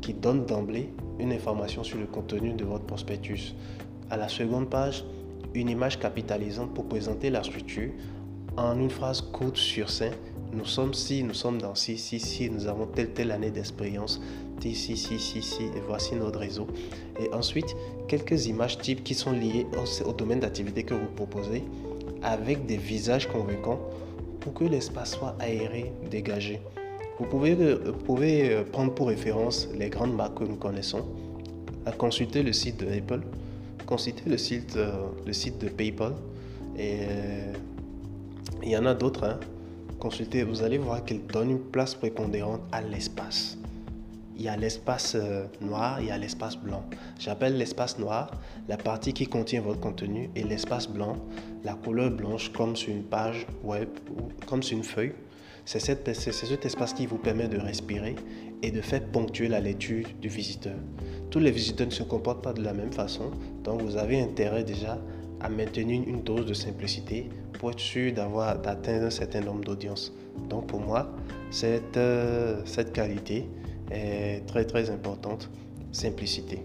qui 0.02 0.14
donne 0.14 0.46
d'emblée 0.46 0.90
une 1.20 1.32
information 1.32 1.84
sur 1.84 1.98
le 2.00 2.06
contenu 2.06 2.54
de 2.54 2.64
votre 2.64 2.86
prospectus. 2.86 3.54
À 4.10 4.18
la 4.18 4.28
seconde 4.28 4.70
page, 4.70 5.04
une 5.54 5.70
image 5.70 6.00
capitalisante 6.00 6.74
pour 6.74 6.86
présenter 6.86 7.30
la 7.30 7.44
structure 7.44 7.92
en 8.58 8.78
une 8.80 8.90
phrase 8.90 9.22
courte 9.22 9.58
sur 9.58 9.90
scène, 9.90 10.14
nous 10.54 10.66
sommes 10.66 10.94
si, 10.94 11.24
nous 11.24 11.34
sommes 11.34 11.62
dans 11.62 11.76
si, 11.76 11.98
si, 11.98 12.20
si, 12.20 12.50
nous 12.50 12.68
avons 12.68 12.86
telle, 12.86 13.12
telle 13.14 13.32
année 13.32 13.52
d'expérience, 13.52 14.22
si, 14.60 14.76
si, 14.76 14.98
si, 14.98 15.18
si, 15.18 15.42
si, 15.42 15.64
et 15.64 15.82
voici 15.88 16.16
notre 16.16 16.40
réseau. 16.40 16.68
Et 17.20 17.34
ensuite, 17.34 17.76
quelques 18.08 18.48
images 18.48 18.78
types 18.78 19.04
qui 19.04 19.14
sont 19.14 19.32
liées 19.32 19.66
au, 20.06 20.12
domaine 20.12 20.42
d'activité 20.42 20.84
que 20.84 20.94
vous 20.94 21.08
proposez, 21.16 21.64
avec 22.24 22.66
des 22.66 22.78
visages 22.78 23.28
convaincants 23.28 23.80
pour 24.40 24.54
que 24.54 24.64
l'espace 24.64 25.12
soit 25.12 25.36
aéré, 25.40 25.94
dégagé. 26.10 26.60
Vous 27.20 27.26
pouvez, 27.26 27.56
euh, 27.60 27.80
vous 27.86 28.04
pouvez 28.04 28.52
euh, 28.52 28.64
prendre 28.64 28.94
pour 28.94 29.08
référence 29.10 29.70
les 29.78 29.90
grandes 29.90 30.16
marques 30.16 30.40
que 30.40 30.44
nous 30.44 30.56
connaissons, 30.56 31.06
consulter 31.98 32.42
le 32.42 32.54
site 32.54 32.80
de 32.80 32.88
Apple, 32.92 33.22
consulter 33.86 34.30
le 34.30 34.38
site, 34.38 34.76
euh, 34.76 34.92
le 35.26 35.34
site 35.34 35.60
de 35.60 35.70
PayPal 35.70 36.14
et 36.78 37.02
il 38.64 38.70
y 38.70 38.78
en 38.78 38.86
a 38.86 38.94
d'autres. 38.94 39.24
Hein. 39.24 39.40
Consultez, 40.00 40.44
vous 40.44 40.64
allez 40.64 40.80
voir 40.80 41.06
qu'ils 41.06 41.26
donnent 41.28 41.52
une 41.52 41.60
place 41.60 41.94
prépondérante 41.94 42.62
à 42.72 42.82
l'espace. 42.82 43.58
Il 44.38 44.44
y 44.44 44.48
a 44.48 44.58
l'espace 44.58 45.16
euh, 45.16 45.46
noir, 45.62 46.02
il 46.02 46.08
y 46.08 46.12
a 46.12 46.18
l'espace 46.18 46.58
blanc. 46.58 46.84
J'appelle 47.20 47.58
l'espace 47.58 48.00
noir 48.00 48.32
la 48.68 48.78
partie 48.78 49.14
qui 49.14 49.28
contient 49.28 49.62
votre 49.62 49.80
contenu 49.80 50.30
et 50.36 50.44
l'espace 50.44 50.88
blanc, 50.88 51.16
la 51.64 51.74
couleur 51.74 52.12
blanche 52.12 52.52
comme 52.52 52.76
sur 52.76 52.92
une 52.92 53.04
page 53.04 53.46
web 53.64 53.90
ou 54.10 54.30
comme 54.48 54.64
sur 54.64 54.78
une 54.78 54.84
feuille. 54.84 55.14
C'est 55.66 55.80
cet, 55.80 56.66
espace 56.66 56.94
qui 56.94 57.06
vous 57.06 57.18
permet 57.18 57.48
de 57.48 57.58
respirer 57.60 58.16
et 58.64 58.72
de 58.72 58.82
faire 58.82 59.04
ponctuer 59.12 59.48
la 59.48 59.60
lecture 59.60 60.06
du 60.20 60.28
visiteur. 60.28 60.76
Tous 61.30 61.40
les 61.40 61.52
visiteurs 61.52 61.88
ne 61.88 61.92
se 61.92 62.04
comportent 62.04 62.44
pas 62.44 62.54
de 62.54 62.64
la 62.64 62.74
même 62.74 62.92
façon, 62.92 63.32
donc 63.64 63.82
vous 63.82 63.96
avez 63.96 64.22
intérêt 64.22 64.64
déjà 64.64 65.00
à 65.40 65.50
maintenir 65.50 66.04
une 66.08 66.24
dose 66.24 66.46
de 66.46 66.54
simplicité 66.54 67.30
pour 67.54 67.72
être 67.72 67.80
sûr 67.80 68.12
d'avoir 68.14 68.60
d'atteindre 68.60 69.06
un 69.06 69.12
certain 69.12 69.42
nombre 69.42 69.64
d'audiences. 69.64 70.12
Donc 70.50 70.68
pour 70.68 70.80
moi, 70.80 71.12
cette, 71.52 71.98
euh, 71.98 72.62
cette 72.66 72.92
qualité 72.92 73.48
très 74.48 74.66
très 74.66 74.90
importante, 74.90 75.50
simplicité. 75.92 76.64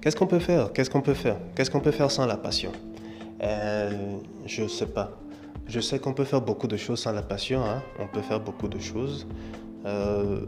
Qu'est-ce 0.00 0.16
qu'on 0.16 0.26
peut 0.26 0.38
faire? 0.38 0.72
Qu'est-ce 0.72 0.88
qu'on 0.88 1.02
peut 1.02 1.14
faire? 1.14 1.36
Qu'est-ce 1.54 1.70
qu'on 1.70 1.80
peut 1.80 1.90
faire 1.90 2.10
sans 2.10 2.26
la 2.26 2.36
passion? 2.36 2.72
Euh, 3.42 4.16
Je 4.46 4.62
ne 4.62 4.68
sais 4.68 4.86
pas. 4.86 5.12
Je 5.66 5.78
sais 5.78 5.98
qu'on 5.98 6.14
peut 6.14 6.24
faire 6.24 6.40
beaucoup 6.40 6.66
de 6.66 6.76
choses 6.76 7.00
sans 7.00 7.12
la 7.12 7.22
passion. 7.22 7.62
Hein. 7.64 7.82
On 7.98 8.06
peut 8.06 8.22
faire 8.22 8.40
beaucoup 8.40 8.68
de 8.68 8.78
choses. 8.78 9.26
Euh, 9.84 10.40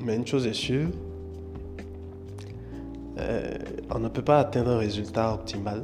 mais 0.00 0.16
une 0.16 0.26
chose 0.26 0.46
est 0.46 0.52
sûre, 0.52 0.88
euh, 3.18 3.54
on 3.90 3.98
ne 3.98 4.08
peut 4.08 4.22
pas 4.22 4.38
atteindre 4.38 4.70
un 4.70 4.78
résultat 4.78 5.34
optimal 5.34 5.82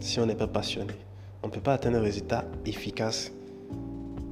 si 0.00 0.20
on 0.20 0.26
n'est 0.26 0.34
pas 0.34 0.46
passionné. 0.46 0.94
On 1.42 1.48
ne 1.48 1.52
peut 1.52 1.60
pas 1.60 1.74
atteindre 1.74 1.98
un 1.98 2.02
résultat 2.02 2.44
efficace 2.66 3.32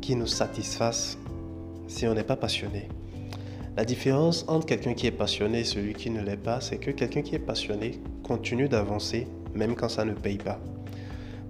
qui 0.01 0.17
nous 0.17 0.27
satisfasse 0.27 1.19
si 1.87 2.07
on 2.07 2.15
n'est 2.15 2.25
pas 2.25 2.37
passionné. 2.37 2.89
La 3.77 3.85
différence 3.85 4.45
entre 4.49 4.67
quelqu'un 4.67 4.95
qui 4.95 5.07
est 5.07 5.13
passionné 5.13 5.61
et 5.61 5.65
celui 5.65 5.95
qui 5.95 6.11
ne 6.11 6.23
l'est 6.23 6.37
pas, 6.37 6.61
c'est 6.61 6.79
que 6.79 6.91
quelqu'un 6.91 7.23
qui 7.23 7.35
est 7.35 7.41
passionné 7.41 8.01
continue 8.23 8.69
d'avancer 8.69 9.27
même 9.55 9.75
quand 9.75 9.89
ça 9.89 10.05
ne 10.05 10.13
paye 10.13 10.39
pas. 10.39 10.61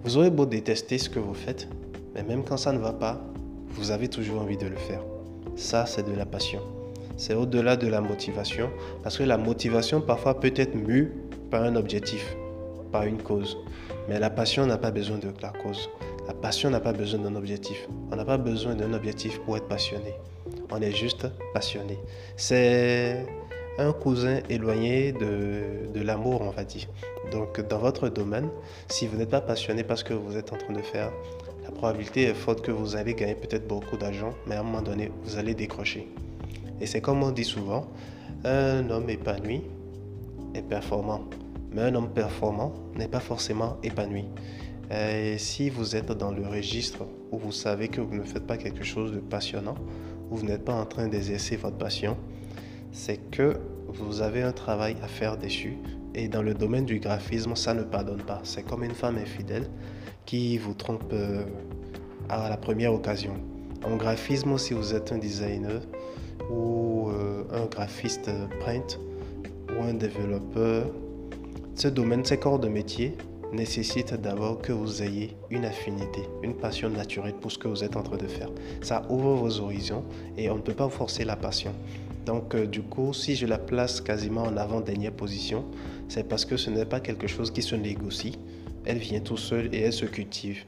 Vous 0.02 0.16
aurez 0.16 0.30
beau 0.30 0.46
détester 0.46 0.98
ce 0.98 1.08
que 1.08 1.18
vous 1.18 1.34
faites, 1.34 1.68
mais 2.14 2.22
même 2.22 2.44
quand 2.44 2.56
ça 2.56 2.72
ne 2.72 2.78
va 2.78 2.92
pas, 2.92 3.20
vous 3.70 3.90
avez 3.90 4.08
toujours 4.08 4.40
envie 4.40 4.56
de 4.56 4.66
le 4.66 4.76
faire. 4.76 5.02
Ça, 5.56 5.86
c'est 5.86 6.06
de 6.06 6.12
la 6.12 6.26
passion. 6.26 6.60
C'est 7.16 7.34
au-delà 7.34 7.76
de 7.76 7.86
la 7.86 8.00
motivation, 8.00 8.70
parce 9.02 9.16
que 9.16 9.22
la 9.22 9.38
motivation 9.38 10.00
parfois 10.00 10.38
peut 10.38 10.52
être 10.54 10.74
mue 10.74 11.12
par 11.50 11.62
un 11.62 11.76
objectif, 11.76 12.36
par 12.92 13.04
une 13.04 13.22
cause. 13.22 13.56
Mais 14.08 14.18
la 14.18 14.30
passion 14.30 14.66
n'a 14.66 14.78
pas 14.78 14.90
besoin 14.90 15.18
de 15.18 15.28
la 15.42 15.50
cause. 15.50 15.88
La 16.28 16.34
passion 16.34 16.70
n'a 16.70 16.80
pas 16.80 16.92
besoin 16.92 17.20
d'un 17.20 17.34
objectif. 17.36 17.88
On 18.10 18.16
n'a 18.16 18.24
pas 18.24 18.36
besoin 18.36 18.74
d'un 18.74 18.92
objectif 18.92 19.40
pour 19.40 19.56
être 19.56 19.68
passionné. 19.68 20.14
On 20.70 20.80
est 20.80 20.92
juste 20.92 21.26
passionné. 21.54 21.98
C'est 22.36 23.24
un 23.78 23.92
cousin 23.92 24.40
éloigné 24.48 25.12
de, 25.12 26.00
l'amour, 26.00 26.42
on 26.42 26.50
va 26.50 26.64
dire. 26.64 26.86
Donc, 27.32 27.60
dans 27.68 27.78
votre 27.78 28.08
domaine, 28.08 28.48
si 28.88 29.06
vous 29.06 29.16
n'êtes 29.16 29.30
pas 29.30 29.40
passionné 29.40 29.84
parce 29.84 30.02
que 30.02 30.14
vous 30.14 30.36
êtes 30.36 30.52
en 30.52 30.56
train 30.56 30.72
de 30.72 30.82
faire, 30.82 31.12
la 31.64 31.70
probabilité 31.70 32.24
est 32.24 32.34
forte 32.34 32.62
que 32.62 32.70
vous 32.70 32.96
allez 32.96 33.14
gagner 33.14 33.34
peut-être 33.34 33.66
beaucoup 33.66 33.96
d'argent, 33.96 34.30
mais 34.46 34.54
à 34.54 34.60
un 34.60 34.62
moment 34.62 34.82
donné, 34.82 35.10
vous 35.24 35.36
allez 35.36 35.54
décrocher. 35.54 36.08
Et 36.80 36.86
c'est 36.86 37.00
comme 37.00 37.22
on 37.22 37.30
dit 37.30 37.44
souvent, 37.44 37.86
un 38.44 38.88
homme 38.90 39.08
épanoui 39.10 39.62
est 40.54 40.62
performant. 40.62 41.24
Mais 41.72 41.82
un 41.82 41.94
homme 41.94 42.10
performant 42.10 42.72
n'est 42.96 43.08
pas 43.08 43.20
forcément 43.20 43.76
épanoui. 43.82 44.24
Et 44.90 45.36
si 45.38 45.68
vous 45.68 45.96
êtes 45.96 46.12
dans 46.12 46.30
le 46.30 46.46
registre 46.46 47.04
où 47.32 47.38
vous 47.38 47.52
savez 47.52 47.88
que 47.88 48.00
vous 48.00 48.14
ne 48.14 48.22
faites 48.22 48.46
pas 48.46 48.56
quelque 48.56 48.84
chose 48.84 49.12
de 49.12 49.18
passionnant, 49.18 49.74
où 50.30 50.36
vous 50.36 50.46
n'êtes 50.46 50.64
pas 50.64 50.74
en 50.74 50.86
train 50.86 51.08
d'exercer 51.08 51.56
votre 51.56 51.76
passion, 51.76 52.16
c'est 52.92 53.18
que 53.30 53.56
vous 53.88 54.20
avez 54.20 54.42
un 54.42 54.52
travail 54.52 54.96
à 55.02 55.08
faire 55.08 55.36
dessus. 55.36 55.76
Et 56.14 56.28
dans 56.28 56.42
le 56.42 56.54
domaine 56.54 56.86
du 56.86 56.98
graphisme, 56.98 57.56
ça 57.56 57.74
ne 57.74 57.82
pardonne 57.82 58.22
pas. 58.22 58.40
C'est 58.44 58.62
comme 58.62 58.84
une 58.84 58.94
femme 58.94 59.18
infidèle 59.18 59.68
qui 60.24 60.56
vous 60.56 60.74
trompe 60.74 61.12
euh, 61.12 61.44
à 62.28 62.48
la 62.48 62.56
première 62.56 62.94
occasion. 62.94 63.34
En 63.84 63.96
graphisme, 63.96 64.56
si 64.56 64.72
vous 64.72 64.94
êtes 64.94 65.12
un 65.12 65.18
designer 65.18 65.82
ou 66.50 67.08
euh, 67.10 67.44
un 67.52 67.66
graphiste 67.66 68.30
print 68.60 68.98
ou 69.78 69.82
un 69.82 69.94
développeur, 69.94 70.86
ce 71.74 71.88
domaine, 71.88 72.24
ces 72.24 72.38
corps 72.38 72.58
de 72.58 72.68
métier 72.68 73.16
nécessite 73.52 74.14
d'abord 74.14 74.60
que 74.60 74.72
vous 74.72 75.02
ayez 75.02 75.36
une 75.50 75.64
affinité, 75.64 76.22
une 76.42 76.54
passion 76.54 76.90
naturelle 76.90 77.34
pour 77.34 77.52
ce 77.52 77.58
que 77.58 77.68
vous 77.68 77.84
êtes 77.84 77.96
en 77.96 78.02
train 78.02 78.16
de 78.16 78.26
faire. 78.26 78.50
Ça 78.82 79.02
ouvre 79.08 79.34
vos 79.34 79.60
horizons 79.60 80.04
et 80.36 80.50
on 80.50 80.56
ne 80.56 80.60
peut 80.60 80.74
pas 80.74 80.88
forcer 80.88 81.24
la 81.24 81.36
passion. 81.36 81.72
Donc 82.24 82.54
euh, 82.54 82.66
du 82.66 82.82
coup, 82.82 83.12
si 83.12 83.36
je 83.36 83.46
la 83.46 83.58
place 83.58 84.00
quasiment 84.00 84.42
en 84.42 84.56
avant-dernière 84.56 85.12
position, 85.12 85.64
c'est 86.08 86.28
parce 86.28 86.44
que 86.44 86.56
ce 86.56 86.70
n'est 86.70 86.84
pas 86.84 87.00
quelque 87.00 87.26
chose 87.26 87.50
qui 87.50 87.62
se 87.62 87.74
négocie. 87.74 88.38
Elle 88.84 88.98
vient 88.98 89.20
tout 89.20 89.36
seul 89.36 89.74
et 89.74 89.80
elle 89.80 89.92
se 89.92 90.06
cultive. 90.06 90.64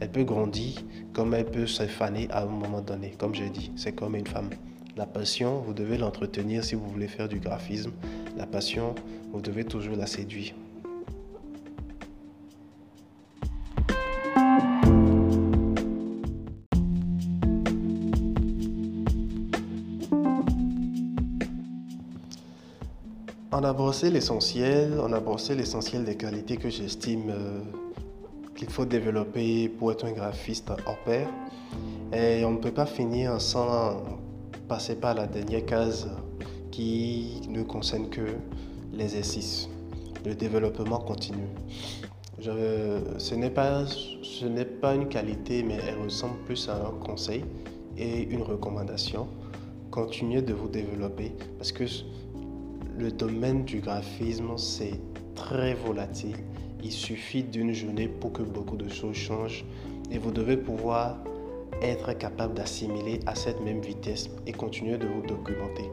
Elle 0.00 0.10
peut 0.10 0.24
grandir 0.24 0.74
comme 1.12 1.34
elle 1.34 1.46
peut 1.46 1.66
se 1.66 1.86
faner 1.86 2.28
à 2.30 2.42
un 2.42 2.46
moment 2.46 2.80
donné. 2.80 3.14
Comme 3.16 3.34
je 3.34 3.44
dis, 3.44 3.70
c'est 3.76 3.92
comme 3.92 4.16
une 4.16 4.26
femme. 4.26 4.50
La 4.98 5.06
passion, 5.06 5.60
vous 5.60 5.74
devez 5.74 5.96
l'entretenir 5.96 6.64
si 6.64 6.74
vous 6.74 6.88
voulez 6.88 7.06
faire 7.06 7.28
du 7.28 7.38
graphisme. 7.38 7.92
La 8.36 8.46
passion, 8.46 8.96
vous 9.32 9.40
devez 9.40 9.64
toujours 9.64 9.94
la 9.94 10.08
séduire. 10.08 10.54
On 23.52 23.62
a 23.62 23.72
brossé 23.72 24.10
l'essentiel, 24.10 24.94
on 25.00 25.12
a 25.12 25.20
brossé 25.20 25.54
l'essentiel 25.54 26.04
des 26.04 26.16
qualités 26.16 26.56
que 26.56 26.70
j'estime 26.70 27.30
euh, 27.30 27.60
qu'il 28.56 28.68
faut 28.68 28.84
développer 28.84 29.68
pour 29.68 29.92
être 29.92 30.06
un 30.06 30.12
graphiste 30.12 30.72
hors 30.86 30.98
pair. 31.04 31.28
Et 32.12 32.44
on 32.44 32.50
ne 32.50 32.58
peut 32.58 32.72
pas 32.72 32.86
finir 32.86 33.40
sans 33.40 34.18
passer 34.68 34.96
par 34.96 35.14
la 35.14 35.26
dernière 35.26 35.64
case 35.64 36.08
qui 36.70 37.40
ne 37.48 37.62
concerne 37.62 38.10
que 38.10 38.36
l'exercice, 38.92 39.68
le 40.26 40.34
développement 40.34 40.98
continu. 40.98 41.44
ce 42.38 43.34
n'est 43.34 43.50
pas, 43.50 43.86
ce 43.86 44.44
n'est 44.44 44.66
pas 44.66 44.94
une 44.94 45.08
qualité, 45.08 45.62
mais 45.62 45.78
elle 45.88 45.98
ressemble 46.04 46.36
plus 46.44 46.68
à 46.68 46.76
un 46.86 46.92
conseil 47.04 47.44
et 47.96 48.22
une 48.22 48.42
recommandation. 48.42 49.26
Continuez 49.90 50.42
de 50.42 50.52
vous 50.52 50.68
développer 50.68 51.32
parce 51.56 51.72
que 51.72 51.84
le 52.98 53.10
domaine 53.10 53.64
du 53.64 53.80
graphisme, 53.80 54.56
c'est 54.58 55.00
très 55.34 55.74
volatile. 55.74 56.36
Il 56.84 56.92
suffit 56.92 57.42
d'une 57.42 57.72
journée 57.72 58.06
pour 58.06 58.32
que 58.32 58.42
beaucoup 58.42 58.76
de 58.76 58.88
choses 58.88 59.16
changent 59.16 59.64
et 60.10 60.18
vous 60.18 60.30
devez 60.30 60.56
pouvoir 60.56 61.18
être 61.82 62.12
capable 62.12 62.54
d'assimiler 62.54 63.20
à 63.26 63.34
cette 63.34 63.60
même 63.60 63.80
vitesse 63.80 64.30
et 64.46 64.52
continuer 64.52 64.98
de 64.98 65.06
vous 65.06 65.22
documenter. 65.22 65.90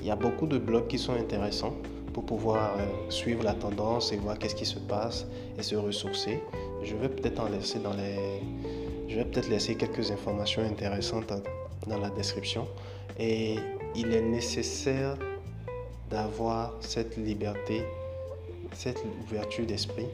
Il 0.00 0.06
y 0.06 0.10
a 0.10 0.16
beaucoup 0.16 0.46
de 0.46 0.58
blogs 0.58 0.86
qui 0.86 0.98
sont 0.98 1.14
intéressants 1.14 1.74
pour 2.12 2.24
pouvoir 2.24 2.76
euh, 2.78 2.86
suivre 3.10 3.42
la 3.42 3.54
tendance 3.54 4.12
et 4.12 4.16
voir 4.16 4.38
qu'est-ce 4.38 4.54
qui 4.54 4.66
se 4.66 4.78
passe 4.78 5.26
et 5.58 5.62
se 5.62 5.74
ressourcer. 5.74 6.40
Je 6.82 6.94
vais 6.94 7.08
peut-être 7.08 7.40
en 7.40 7.48
laisser 7.48 7.78
dans 7.78 7.94
les 7.94 8.40
je 9.08 9.16
vais 9.16 9.24
peut-être 9.24 9.48
laisser 9.48 9.76
quelques 9.76 10.10
informations 10.10 10.62
intéressantes 10.62 11.32
dans 11.86 11.98
la 11.98 12.10
description 12.10 12.66
et 13.18 13.56
il 13.94 14.12
est 14.12 14.22
nécessaire 14.22 15.16
d'avoir 16.10 16.74
cette 16.80 17.16
liberté, 17.16 17.82
cette 18.72 19.02
ouverture 19.22 19.66
d'esprit 19.66 20.06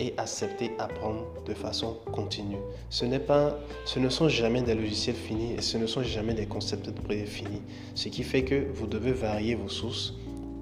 et 0.00 0.14
accepter 0.16 0.72
apprendre 0.78 1.26
de 1.46 1.54
façon 1.54 1.98
continue. 2.10 2.56
Ce, 2.88 3.04
n'est 3.04 3.20
pas, 3.20 3.58
ce 3.84 3.98
ne 3.98 4.08
sont 4.08 4.28
jamais 4.28 4.62
des 4.62 4.74
logiciels 4.74 5.14
finis 5.14 5.52
et 5.52 5.60
ce 5.60 5.76
ne 5.76 5.86
sont 5.86 6.02
jamais 6.02 6.34
des 6.34 6.46
concepts 6.46 6.90
prédéfinis. 6.90 7.62
Ce 7.94 8.08
qui 8.08 8.24
fait 8.24 8.42
que 8.42 8.66
vous 8.72 8.86
devez 8.86 9.12
varier 9.12 9.54
vos 9.54 9.68
sources 9.68 10.14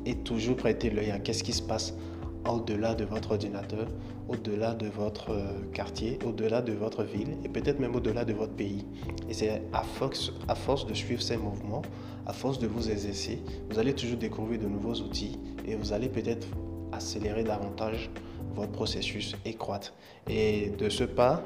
et 0.05 0.17
toujours 0.17 0.57
prêter 0.57 0.91
l'œil 0.91 1.13
à 1.13 1.19
qu'est-ce 1.21 1.45
qui 1.45 1.53
se 1.53 1.63
passe 1.63 1.95
au-delà 2.49 2.95
de 2.95 3.05
votre 3.05 3.33
ordinateur, 3.33 3.89
au-delà 4.29 4.75
de 4.75 4.87
votre 4.87 5.31
euh, 5.31 5.53
quartier, 5.73 6.19
au-delà 6.25 6.63
de 6.63 6.73
votre 6.73 7.05
ville 7.05 7.37
et 7.45 7.49
peut-être 7.49 7.79
même 7.79 7.95
au-delà 7.95 8.25
de 8.25 8.33
votre 8.33 8.53
pays. 8.53 8.85
Et 9.29 9.35
c'est 9.35 9.63
à 9.73 9.83
force, 9.83 10.33
à 10.49 10.55
force 10.55 10.87
de 10.87 10.95
suivre 10.95 11.23
ces 11.23 11.37
mouvements, 11.37 11.83
à 12.27 12.33
force 12.33 12.59
de 12.59 12.67
vous 12.67 12.91
exercer, 12.91 13.41
vous 13.71 13.79
allez 13.79 13.95
toujours 13.95 14.19
découvrir 14.19 14.61
de 14.61 14.67
nouveaux 14.67 14.95
outils 14.95 15.39
et 15.67 15.75
vous 15.75 15.93
allez 15.93 16.09
peut-être 16.09 16.47
accélérer 16.93 17.45
davantage 17.45 18.11
votre 18.55 18.73
processus 18.73 19.37
et 19.45 19.55
croître. 19.55 19.95
Et 20.29 20.71
de 20.79 20.89
ce 20.89 21.05
pas, 21.05 21.43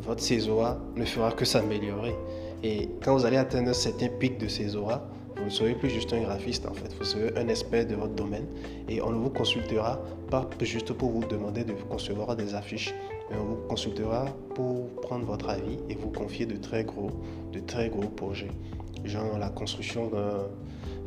votre 0.00 0.22
CESOA 0.22 0.78
ne 0.96 1.04
fera 1.04 1.32
que 1.32 1.44
s'améliorer. 1.44 2.14
Et 2.62 2.88
quand 3.02 3.16
vous 3.16 3.26
allez 3.26 3.36
atteindre 3.36 3.70
un 3.70 3.74
certain 3.74 4.08
pic 4.08 4.38
de 4.38 4.48
CESOA, 4.48 5.06
vous 5.36 5.44
ne 5.44 5.50
serez 5.50 5.74
plus 5.74 5.90
juste 5.90 6.12
un 6.12 6.20
graphiste 6.20 6.66
en 6.66 6.72
fait, 6.72 6.94
vous 6.98 7.04
serez 7.04 7.32
un 7.36 7.48
expert 7.48 7.86
de 7.86 7.94
votre 7.94 8.14
domaine. 8.14 8.46
Et 8.88 9.02
on 9.02 9.10
ne 9.10 9.16
vous 9.16 9.30
consultera 9.30 10.00
pas 10.30 10.48
juste 10.60 10.92
pour 10.92 11.10
vous 11.10 11.24
demander 11.26 11.64
de 11.64 11.72
concevoir 11.72 12.36
des 12.36 12.54
affiches, 12.54 12.94
mais 13.30 13.36
on 13.36 13.44
vous 13.44 13.68
consultera 13.68 14.26
pour 14.54 14.88
prendre 15.02 15.26
votre 15.26 15.50
avis 15.50 15.78
et 15.88 15.96
vous 15.96 16.10
confier 16.10 16.46
de 16.46 16.56
très 16.56 16.84
gros, 16.84 17.10
de 17.52 17.58
très 17.58 17.88
gros 17.88 18.08
projets, 18.08 18.50
genre 19.04 19.38
la 19.38 19.50
construction 19.50 20.10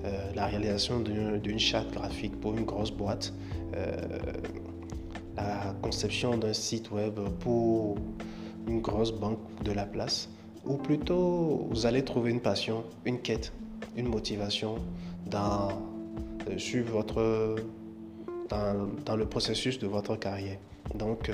euh, 0.06 0.32
la 0.36 0.46
réalisation 0.46 1.00
d'une 1.00 1.60
charte 1.60 1.92
graphique 1.92 2.40
pour 2.40 2.56
une 2.56 2.66
grosse 2.66 2.92
boîte, 2.92 3.34
euh, 3.76 3.96
la 5.38 5.74
conception 5.82 6.38
d'un 6.38 6.54
site 6.54 6.92
web 6.92 7.20
pour 7.40 7.96
une 8.68 8.82
grosse 8.82 9.12
banque 9.14 9.40
de 9.64 9.72
la 9.72 9.86
place, 9.86 10.30
ou 10.66 10.76
plutôt 10.76 11.68
vous 11.70 11.86
allez 11.86 12.04
trouver 12.04 12.32
une 12.32 12.42
passion, 12.42 12.84
une 13.06 13.20
quête, 13.20 13.54
une 13.96 14.08
motivation 14.08 14.76
dans, 15.30 15.70
euh, 17.18 17.56
le 19.16 19.26
processus 19.26 19.80
de 19.80 19.88
votre 19.88 20.16
carrière. 20.16 20.58
Donc, 20.96 21.30
euh, 21.30 21.34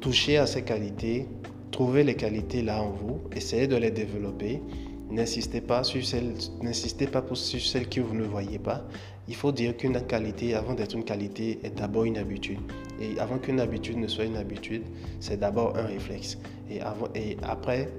touchez 0.00 0.38
à 0.38 0.46
ces 0.46 0.62
qualités, 0.62 1.26
trouvez 1.70 2.04
les 2.04 2.14
qualités 2.14 2.62
là 2.62 2.82
en 2.82 2.90
vous, 2.90 3.20
essayez 3.34 3.66
de 3.66 3.76
les 3.76 3.90
développer 3.90 4.62
N'insistez 5.10 5.60
pas 5.60 5.84
sur 5.84 6.04
celle, 6.04 6.34
n'insistez 6.62 7.06
pas 7.06 7.22
sur 7.34 7.60
celle 7.60 7.88
que 7.88 8.00
vous 8.00 8.14
ne 8.14 8.24
voyez 8.24 8.58
pas. 8.58 8.84
Il 9.28 9.34
faut 9.34 9.52
dire 9.52 9.76
qu'une 9.76 10.00
qualité, 10.06 10.54
avant 10.54 10.74
d'être 10.74 10.94
une 10.94 11.04
qualité, 11.04 11.60
est 11.62 11.76
d'abord 11.76 12.04
une 12.04 12.18
habitude. 12.18 12.58
Et 13.00 13.18
avant 13.18 13.38
qu'une 13.38 13.60
habitude 13.60 13.96
ne 13.96 14.06
soit 14.06 14.24
une 14.24 14.36
habitude, 14.36 14.82
c'est 15.20 15.38
d'abord 15.38 15.76
un 15.76 15.84
réflexe. 15.84 16.38
Et, 16.70 16.80
avant, 16.80 17.08
et 17.14 17.36
après, 17.42 17.90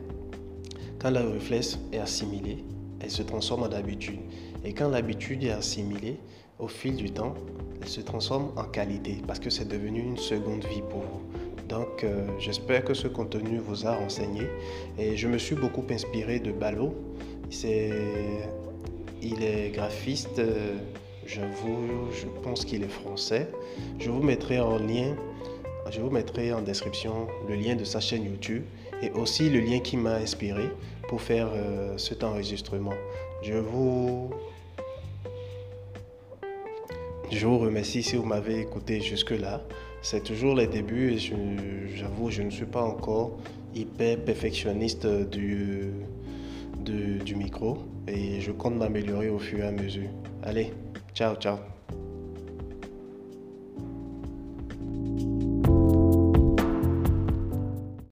quand 0.99 1.11
le 1.11 1.19
réflexe 1.19 1.79
est 1.91 1.99
assimilé, 1.99 2.63
elle 2.99 3.11
se 3.11 3.23
transforme 3.23 3.63
en 3.63 3.71
habitude. 3.71 4.19
Et 4.63 4.73
quand 4.73 4.89
l'habitude 4.89 5.43
est 5.43 5.51
assimilée, 5.51 6.17
au 6.57 6.67
fil 6.67 6.95
du 6.95 7.11
temps, 7.11 7.33
elle 7.81 7.87
se 7.87 8.01
transforme 8.01 8.51
en 8.55 8.63
qualité 8.63 9.21
parce 9.27 9.39
que 9.39 9.49
c'est 9.49 9.67
devenu 9.67 9.99
une 9.99 10.17
seconde 10.17 10.63
vie 10.65 10.81
pour 10.89 11.01
vous. 11.01 11.21
Donc, 11.67 12.03
euh, 12.03 12.27
j'espère 12.39 12.83
que 12.85 12.93
ce 12.93 13.07
contenu 13.07 13.57
vous 13.57 13.87
a 13.87 13.95
renseigné. 13.95 14.43
Et 14.99 15.17
je 15.17 15.27
me 15.27 15.37
suis 15.37 15.55
beaucoup 15.55 15.83
inspiré 15.89 16.39
de 16.39 16.51
Balo. 16.51 16.93
il 19.21 19.43
est 19.43 19.71
graphiste. 19.71 20.39
Euh, 20.39 20.75
je 21.25 21.41
pense 22.43 22.65
qu'il 22.65 22.83
est 22.83 22.87
français. 22.87 23.47
Je 23.99 24.09
vous 24.09 24.21
mettrai 24.21 24.59
en 24.59 24.77
lien, 24.77 25.15
je 25.89 26.01
vous 26.01 26.09
mettrai 26.09 26.53
en 26.53 26.61
description 26.61 27.27
le 27.47 27.55
lien 27.55 27.75
de 27.75 27.83
sa 27.83 27.99
chaîne 27.99 28.25
YouTube 28.25 28.63
et 29.01 29.11
aussi 29.11 29.49
le 29.49 29.59
lien 29.59 29.79
qui 29.79 29.97
m'a 29.97 30.15
inspiré 30.15 30.69
pour 31.07 31.21
faire 31.21 31.49
euh, 31.53 31.97
cet 31.97 32.23
enregistrement. 32.23 32.93
Je 33.41 33.53
vous 33.53 34.29
je 37.31 37.47
vous 37.47 37.57
remercie 37.57 38.03
si 38.03 38.15
vous 38.15 38.25
m'avez 38.25 38.61
écouté 38.61 39.01
jusque-là. 39.01 39.61
C'est 40.05 40.21
toujours 40.21 40.53
les 40.53 40.67
débuts 40.67 41.13
et 41.13 41.17
j'avoue, 41.17 42.29
je, 42.29 42.43
ne 42.43 42.51
suis 42.51 42.67
pas 42.67 42.83
encore 42.83 43.39
hyper 43.73 44.23
perfectionniste 44.23 45.07
du, 45.07 45.93
du 46.77 47.35
micro 47.35 47.79
et 48.07 48.39
je 48.39 48.51
compte 48.51 48.75
m'améliorer 48.75 49.29
au 49.29 49.39
fur 49.39 49.57
et 49.57 49.67
à 49.67 49.71
mesure. 49.71 50.09
Allez, 50.43 50.73
ciao, 51.15 51.33
ciao. 51.37 51.57